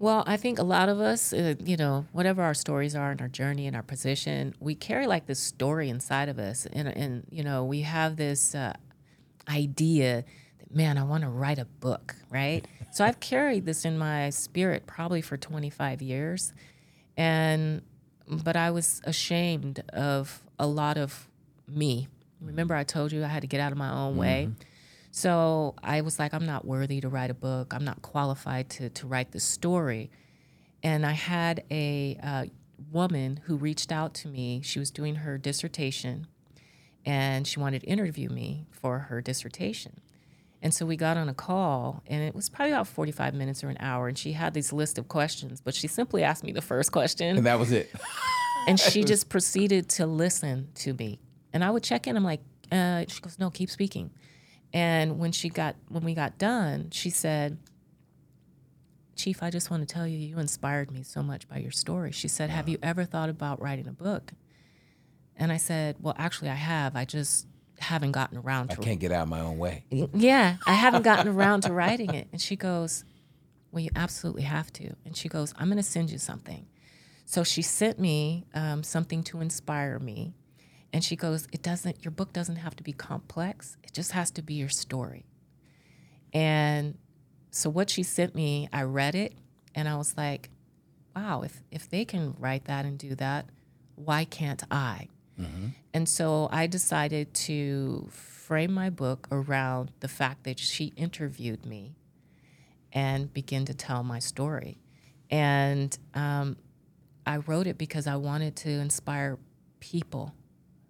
[0.00, 3.20] Well, I think a lot of us, uh, you know, whatever our stories are and
[3.20, 6.66] our journey and our position, we carry like this story inside of us.
[6.72, 8.74] And, and you know, we have this uh,
[9.48, 10.24] idea
[10.60, 12.64] that, man, I want to write a book, right?
[12.92, 16.52] so I've carried this in my spirit probably for 25 years.
[17.16, 17.82] And,
[18.28, 21.28] but I was ashamed of a lot of
[21.66, 22.08] me.
[22.40, 24.20] Remember, I told you I had to get out of my own mm-hmm.
[24.20, 24.50] way.
[25.10, 27.74] So I was like, I'm not worthy to write a book.
[27.74, 30.10] I'm not qualified to, to write the story.
[30.82, 32.44] And I had a uh,
[32.92, 34.60] woman who reached out to me.
[34.62, 36.26] She was doing her dissertation
[37.04, 40.00] and she wanted to interview me for her dissertation.
[40.60, 43.68] And so we got on a call, and it was probably about 45 minutes or
[43.68, 44.08] an hour.
[44.08, 47.36] And she had this list of questions, but she simply asked me the first question.
[47.36, 47.92] And that was it.
[48.66, 51.20] and she just proceeded to listen to me.
[51.52, 52.16] And I would check in.
[52.16, 52.40] I'm like,
[52.72, 54.10] uh, she goes, no, keep speaking.
[54.72, 57.58] And when she got when we got done, she said,
[59.16, 62.12] Chief, I just want to tell you, you inspired me so much by your story.
[62.12, 64.32] She said, Have you ever thought about writing a book?
[65.36, 66.94] And I said, Well, actually, I have.
[66.96, 67.46] I just
[67.78, 69.84] haven't gotten around to I can't get out of my own way.
[69.90, 72.28] Yeah, I haven't gotten around to writing it.
[72.32, 73.04] And she goes,
[73.72, 74.94] Well, you absolutely have to.
[75.04, 76.66] And she goes, I'm going to send you something.
[77.24, 80.34] So she sent me um, something to inspire me.
[80.92, 84.30] And she goes, It doesn't, your book doesn't have to be complex, it just has
[84.32, 85.24] to be your story.
[86.32, 86.98] And
[87.50, 89.34] so what she sent me, I read it
[89.74, 90.50] and I was like,
[91.16, 93.46] wow, if, if they can write that and do that,
[93.94, 95.08] why can't I?
[95.40, 95.68] Mm-hmm.
[95.94, 101.96] And so I decided to frame my book around the fact that she interviewed me
[102.92, 104.78] and begin to tell my story.
[105.30, 106.56] And um,
[107.26, 109.38] I wrote it because I wanted to inspire
[109.80, 110.34] people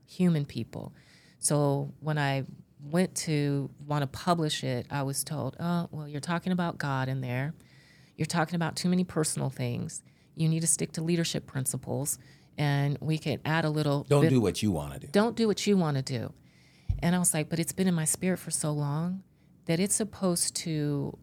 [0.09, 0.93] human people.
[1.39, 2.45] So when I
[2.83, 7.09] went to want to publish it, I was told, oh, well, you're talking about God
[7.09, 7.55] in there.
[8.17, 10.03] You're talking about too many personal things.
[10.35, 12.19] You need to stick to leadership principles.
[12.59, 14.05] And we can add a little.
[14.09, 15.07] Don't bit, do what you want to do.
[15.13, 16.33] Don't do what you want to do.
[17.01, 19.23] And I was like, but it's been in my spirit for so long
[19.67, 21.17] that it's supposed to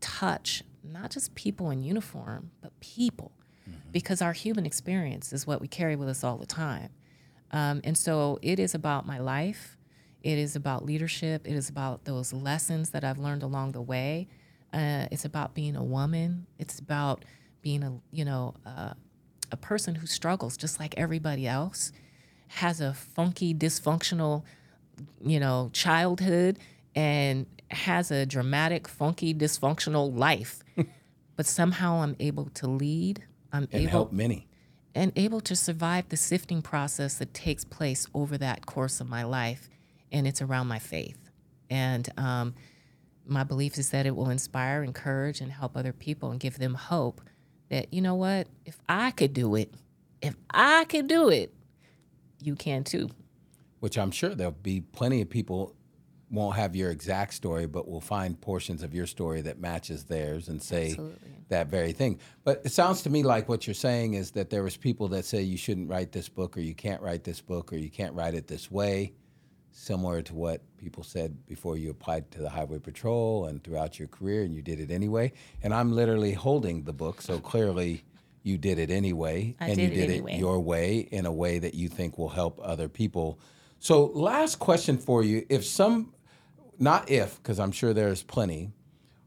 [0.00, 3.32] touch not just people in uniform, but people.
[3.68, 3.90] Mm-hmm.
[3.90, 6.90] Because our human experience is what we carry with us all the time.
[7.50, 9.76] Um, and so it is about my life.
[10.22, 11.46] It is about leadership.
[11.46, 14.28] It is about those lessons that I've learned along the way.
[14.72, 16.46] Uh, it's about being a woman.
[16.58, 17.24] It's about
[17.60, 18.94] being a you know uh,
[19.52, 21.92] a person who struggles just like everybody else,
[22.48, 24.42] has a funky, dysfunctional,
[25.24, 26.58] you know, childhood,
[26.94, 30.62] and has a dramatic, funky, dysfunctional life.
[31.36, 33.22] but somehow I'm able to lead.
[33.52, 34.48] I'm and able help many
[34.94, 39.22] and able to survive the sifting process that takes place over that course of my
[39.22, 39.68] life.
[40.10, 41.30] And it's around my faith.
[41.70, 42.54] And um,
[43.26, 46.74] my belief is that it will inspire, encourage, and help other people and give them
[46.74, 47.22] hope
[47.72, 49.72] that, you know what, if I could do it,
[50.20, 51.54] if I could do it,
[52.42, 53.08] you can too.
[53.80, 55.74] Which I'm sure there'll be plenty of people
[56.30, 60.48] won't have your exact story, but will find portions of your story that matches theirs
[60.48, 61.30] and say Absolutely.
[61.48, 62.18] that very thing.
[62.44, 65.24] But it sounds to me like what you're saying is that there was people that
[65.24, 68.14] say you shouldn't write this book or you can't write this book or you can't
[68.14, 69.14] write it this way,
[69.72, 74.08] similar to what people said before you applied to the highway patrol and throughout your
[74.08, 75.32] career and you did it anyway.
[75.62, 78.04] And I'm literally holding the book, so clearly
[78.42, 80.32] you did it anyway I and did you did it, anyway.
[80.34, 83.38] it your way in a way that you think will help other people.
[83.78, 86.14] So last question for you, if some
[86.78, 88.72] not if, because I'm sure there's plenty,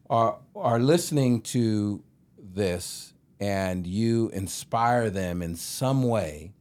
[0.10, 2.04] are are listening to
[2.38, 6.54] this and you inspire them in some way,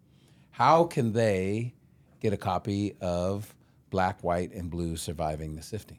[0.51, 1.75] how can they
[2.21, 3.55] get a copy of
[3.95, 5.99] Black, White, and Blue Surviving the Sifting?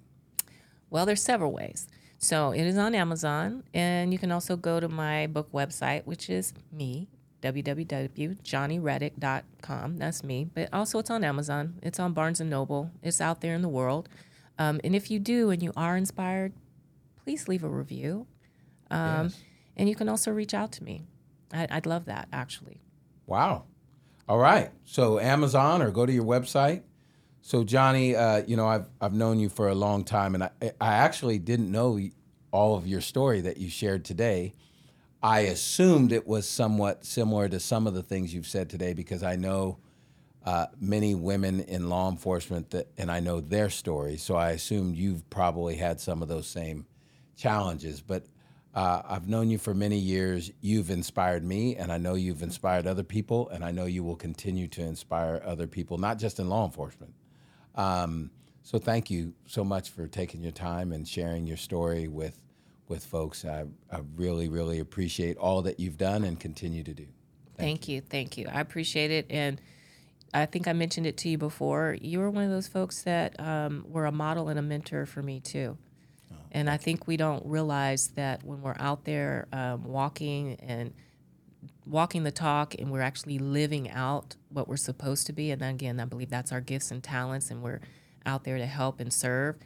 [0.89, 1.87] Well, there's several ways.
[2.17, 6.29] So it is on Amazon, and you can also go to my book website, which
[6.29, 7.07] is me,
[7.41, 9.97] www.jonniredick.com.
[9.97, 10.49] That's me.
[10.53, 11.79] But also, it's on Amazon.
[11.81, 12.91] It's on Barnes and Noble.
[13.01, 14.09] It's out there in the world.
[14.59, 16.51] Um, and if you do and you are inspired,
[17.23, 18.27] please leave a review.
[18.91, 19.41] Um, yes.
[19.77, 21.05] And you can also reach out to me.
[21.53, 22.81] I, would love that, actually.
[23.25, 23.63] Wow.
[24.27, 24.71] All right.
[24.83, 26.81] So Amazon or go to your website.
[27.47, 30.49] So Jonni, uh, you know, I've I've known you for a long time, and I
[30.81, 31.99] I actually didn't know
[32.49, 34.55] all of your story that you shared today.
[35.21, 39.21] I assumed it was somewhat similar to some of the things you've said today because
[39.21, 39.77] I know
[40.43, 44.23] uh, many women in law enforcement that, and I know their stories.
[44.23, 46.87] So I assumed you've probably had some of those same
[47.37, 48.01] challenges.
[48.01, 48.25] But
[48.73, 50.51] Uh, I've known you for many years.
[50.61, 54.17] You've inspired me, and I know you've inspired other people, and I know you will
[54.17, 57.13] continue to inspire other people, not just in law enforcement.
[57.76, 58.32] Um,
[58.63, 62.39] so thank you so much for taking your time and sharing your story with
[62.88, 63.45] with folks.
[63.45, 67.07] I, I really, really appreciate all that you've done and continue to do.
[67.57, 68.01] Thank, you.
[68.01, 68.47] Thank you.
[68.51, 69.26] I appreciate it.
[69.30, 69.59] And
[70.34, 71.97] I think I mentioned it to you before.
[71.99, 75.23] You were one of those folks that um, were a model and a mentor for
[75.23, 75.78] me, too.
[76.51, 80.93] And I think we don't realize that when we're out there um, walking and
[81.86, 85.51] walking the talk and we're actually living out what we're supposed to be.
[85.51, 87.82] And again, I believe that's our gifts and talents, and we're
[88.26, 89.57] out there to help and serve.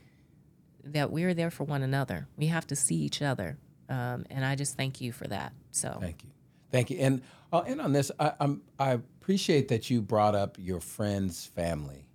[0.83, 2.27] That we're there for one another.
[2.37, 3.57] We have to see each other,
[3.89, 5.53] um, and I just thank you for that.
[5.71, 6.29] So Thank you.
[6.71, 6.97] Thank you.
[6.99, 7.21] And
[7.51, 8.11] I'll end on this.
[8.19, 12.07] I, I'm, I appreciate that you brought up your friend's family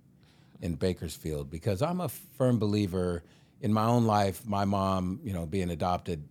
[0.61, 3.23] in Bakersfield because I'm a firm believer
[3.61, 4.45] in my own life.
[4.47, 6.23] My mom, you know, being adopted,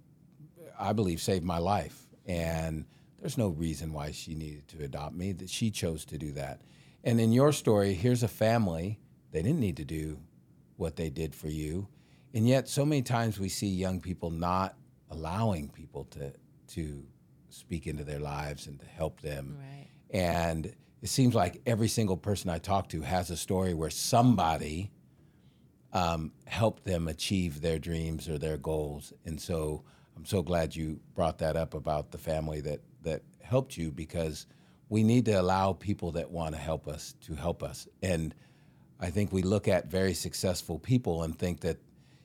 [0.78, 2.00] I believe saved my life.
[2.26, 2.86] And
[3.24, 6.60] there's no reason why she needed to adopt me, that she chose to do that.
[7.04, 9.00] And in your story, here's a family,
[9.30, 10.18] they didn't need to do
[10.76, 11.88] what they did for you.
[12.34, 14.76] And yet, so many times we see young people not
[15.10, 16.34] allowing people to,
[16.74, 17.02] to
[17.48, 19.56] speak into their lives and to help them.
[19.58, 19.88] Right.
[20.10, 24.90] And it seems like every single person I talk to has a story where somebody
[25.94, 29.14] um, helped them achieve their dreams or their goals.
[29.24, 29.82] And so
[30.14, 34.46] I'm so glad you brought that up about the family that, that helped you because
[34.88, 37.88] we need to allow people that want to help us to help us.
[38.02, 38.34] And
[39.00, 41.78] I think we look at very successful people and think that,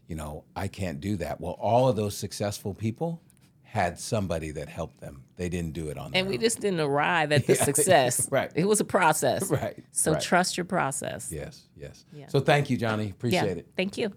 [0.08, 1.40] you know, I can't do that.
[1.40, 3.22] Well, all of those successful people
[3.64, 5.24] had somebody that helped them.
[5.36, 6.24] They didn't do it on their own.
[6.24, 6.42] And we own.
[6.42, 8.28] just didn't arrive at the Yeah, success.
[8.32, 8.52] right.
[8.56, 9.50] It was a process.
[9.50, 10.22] Right, So right.
[10.22, 11.32] trust your process.
[11.32, 12.06] Yes, yes.
[12.12, 12.28] Yeah.
[12.28, 13.06] So thank you, Jonni.
[13.06, 13.12] Yeah.
[13.12, 13.68] Appreciate it.
[13.78, 14.12] Thank you.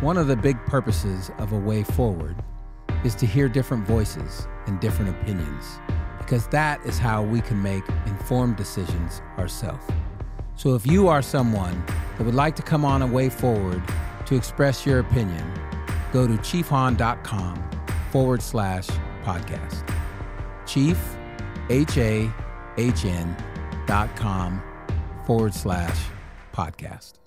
[0.00, 2.36] One of the big purposes of A Way Forward
[3.04, 5.78] is to hear different voices and different opinions,
[6.18, 9.86] because that is how we can make informed decisions ourselves.
[10.56, 11.84] So if you are someone
[12.16, 13.82] that would like to come on A Way Forward
[14.26, 15.44] to express your opinion,
[16.12, 17.70] go to chiefhahn.com
[18.10, 18.86] forward slash
[19.24, 19.82] podcast.
[20.66, 20.98] Chief,
[21.68, 22.30] H A
[22.76, 23.36] H N
[23.86, 24.62] dot com
[25.26, 25.98] forward slash
[26.52, 27.23] podcast.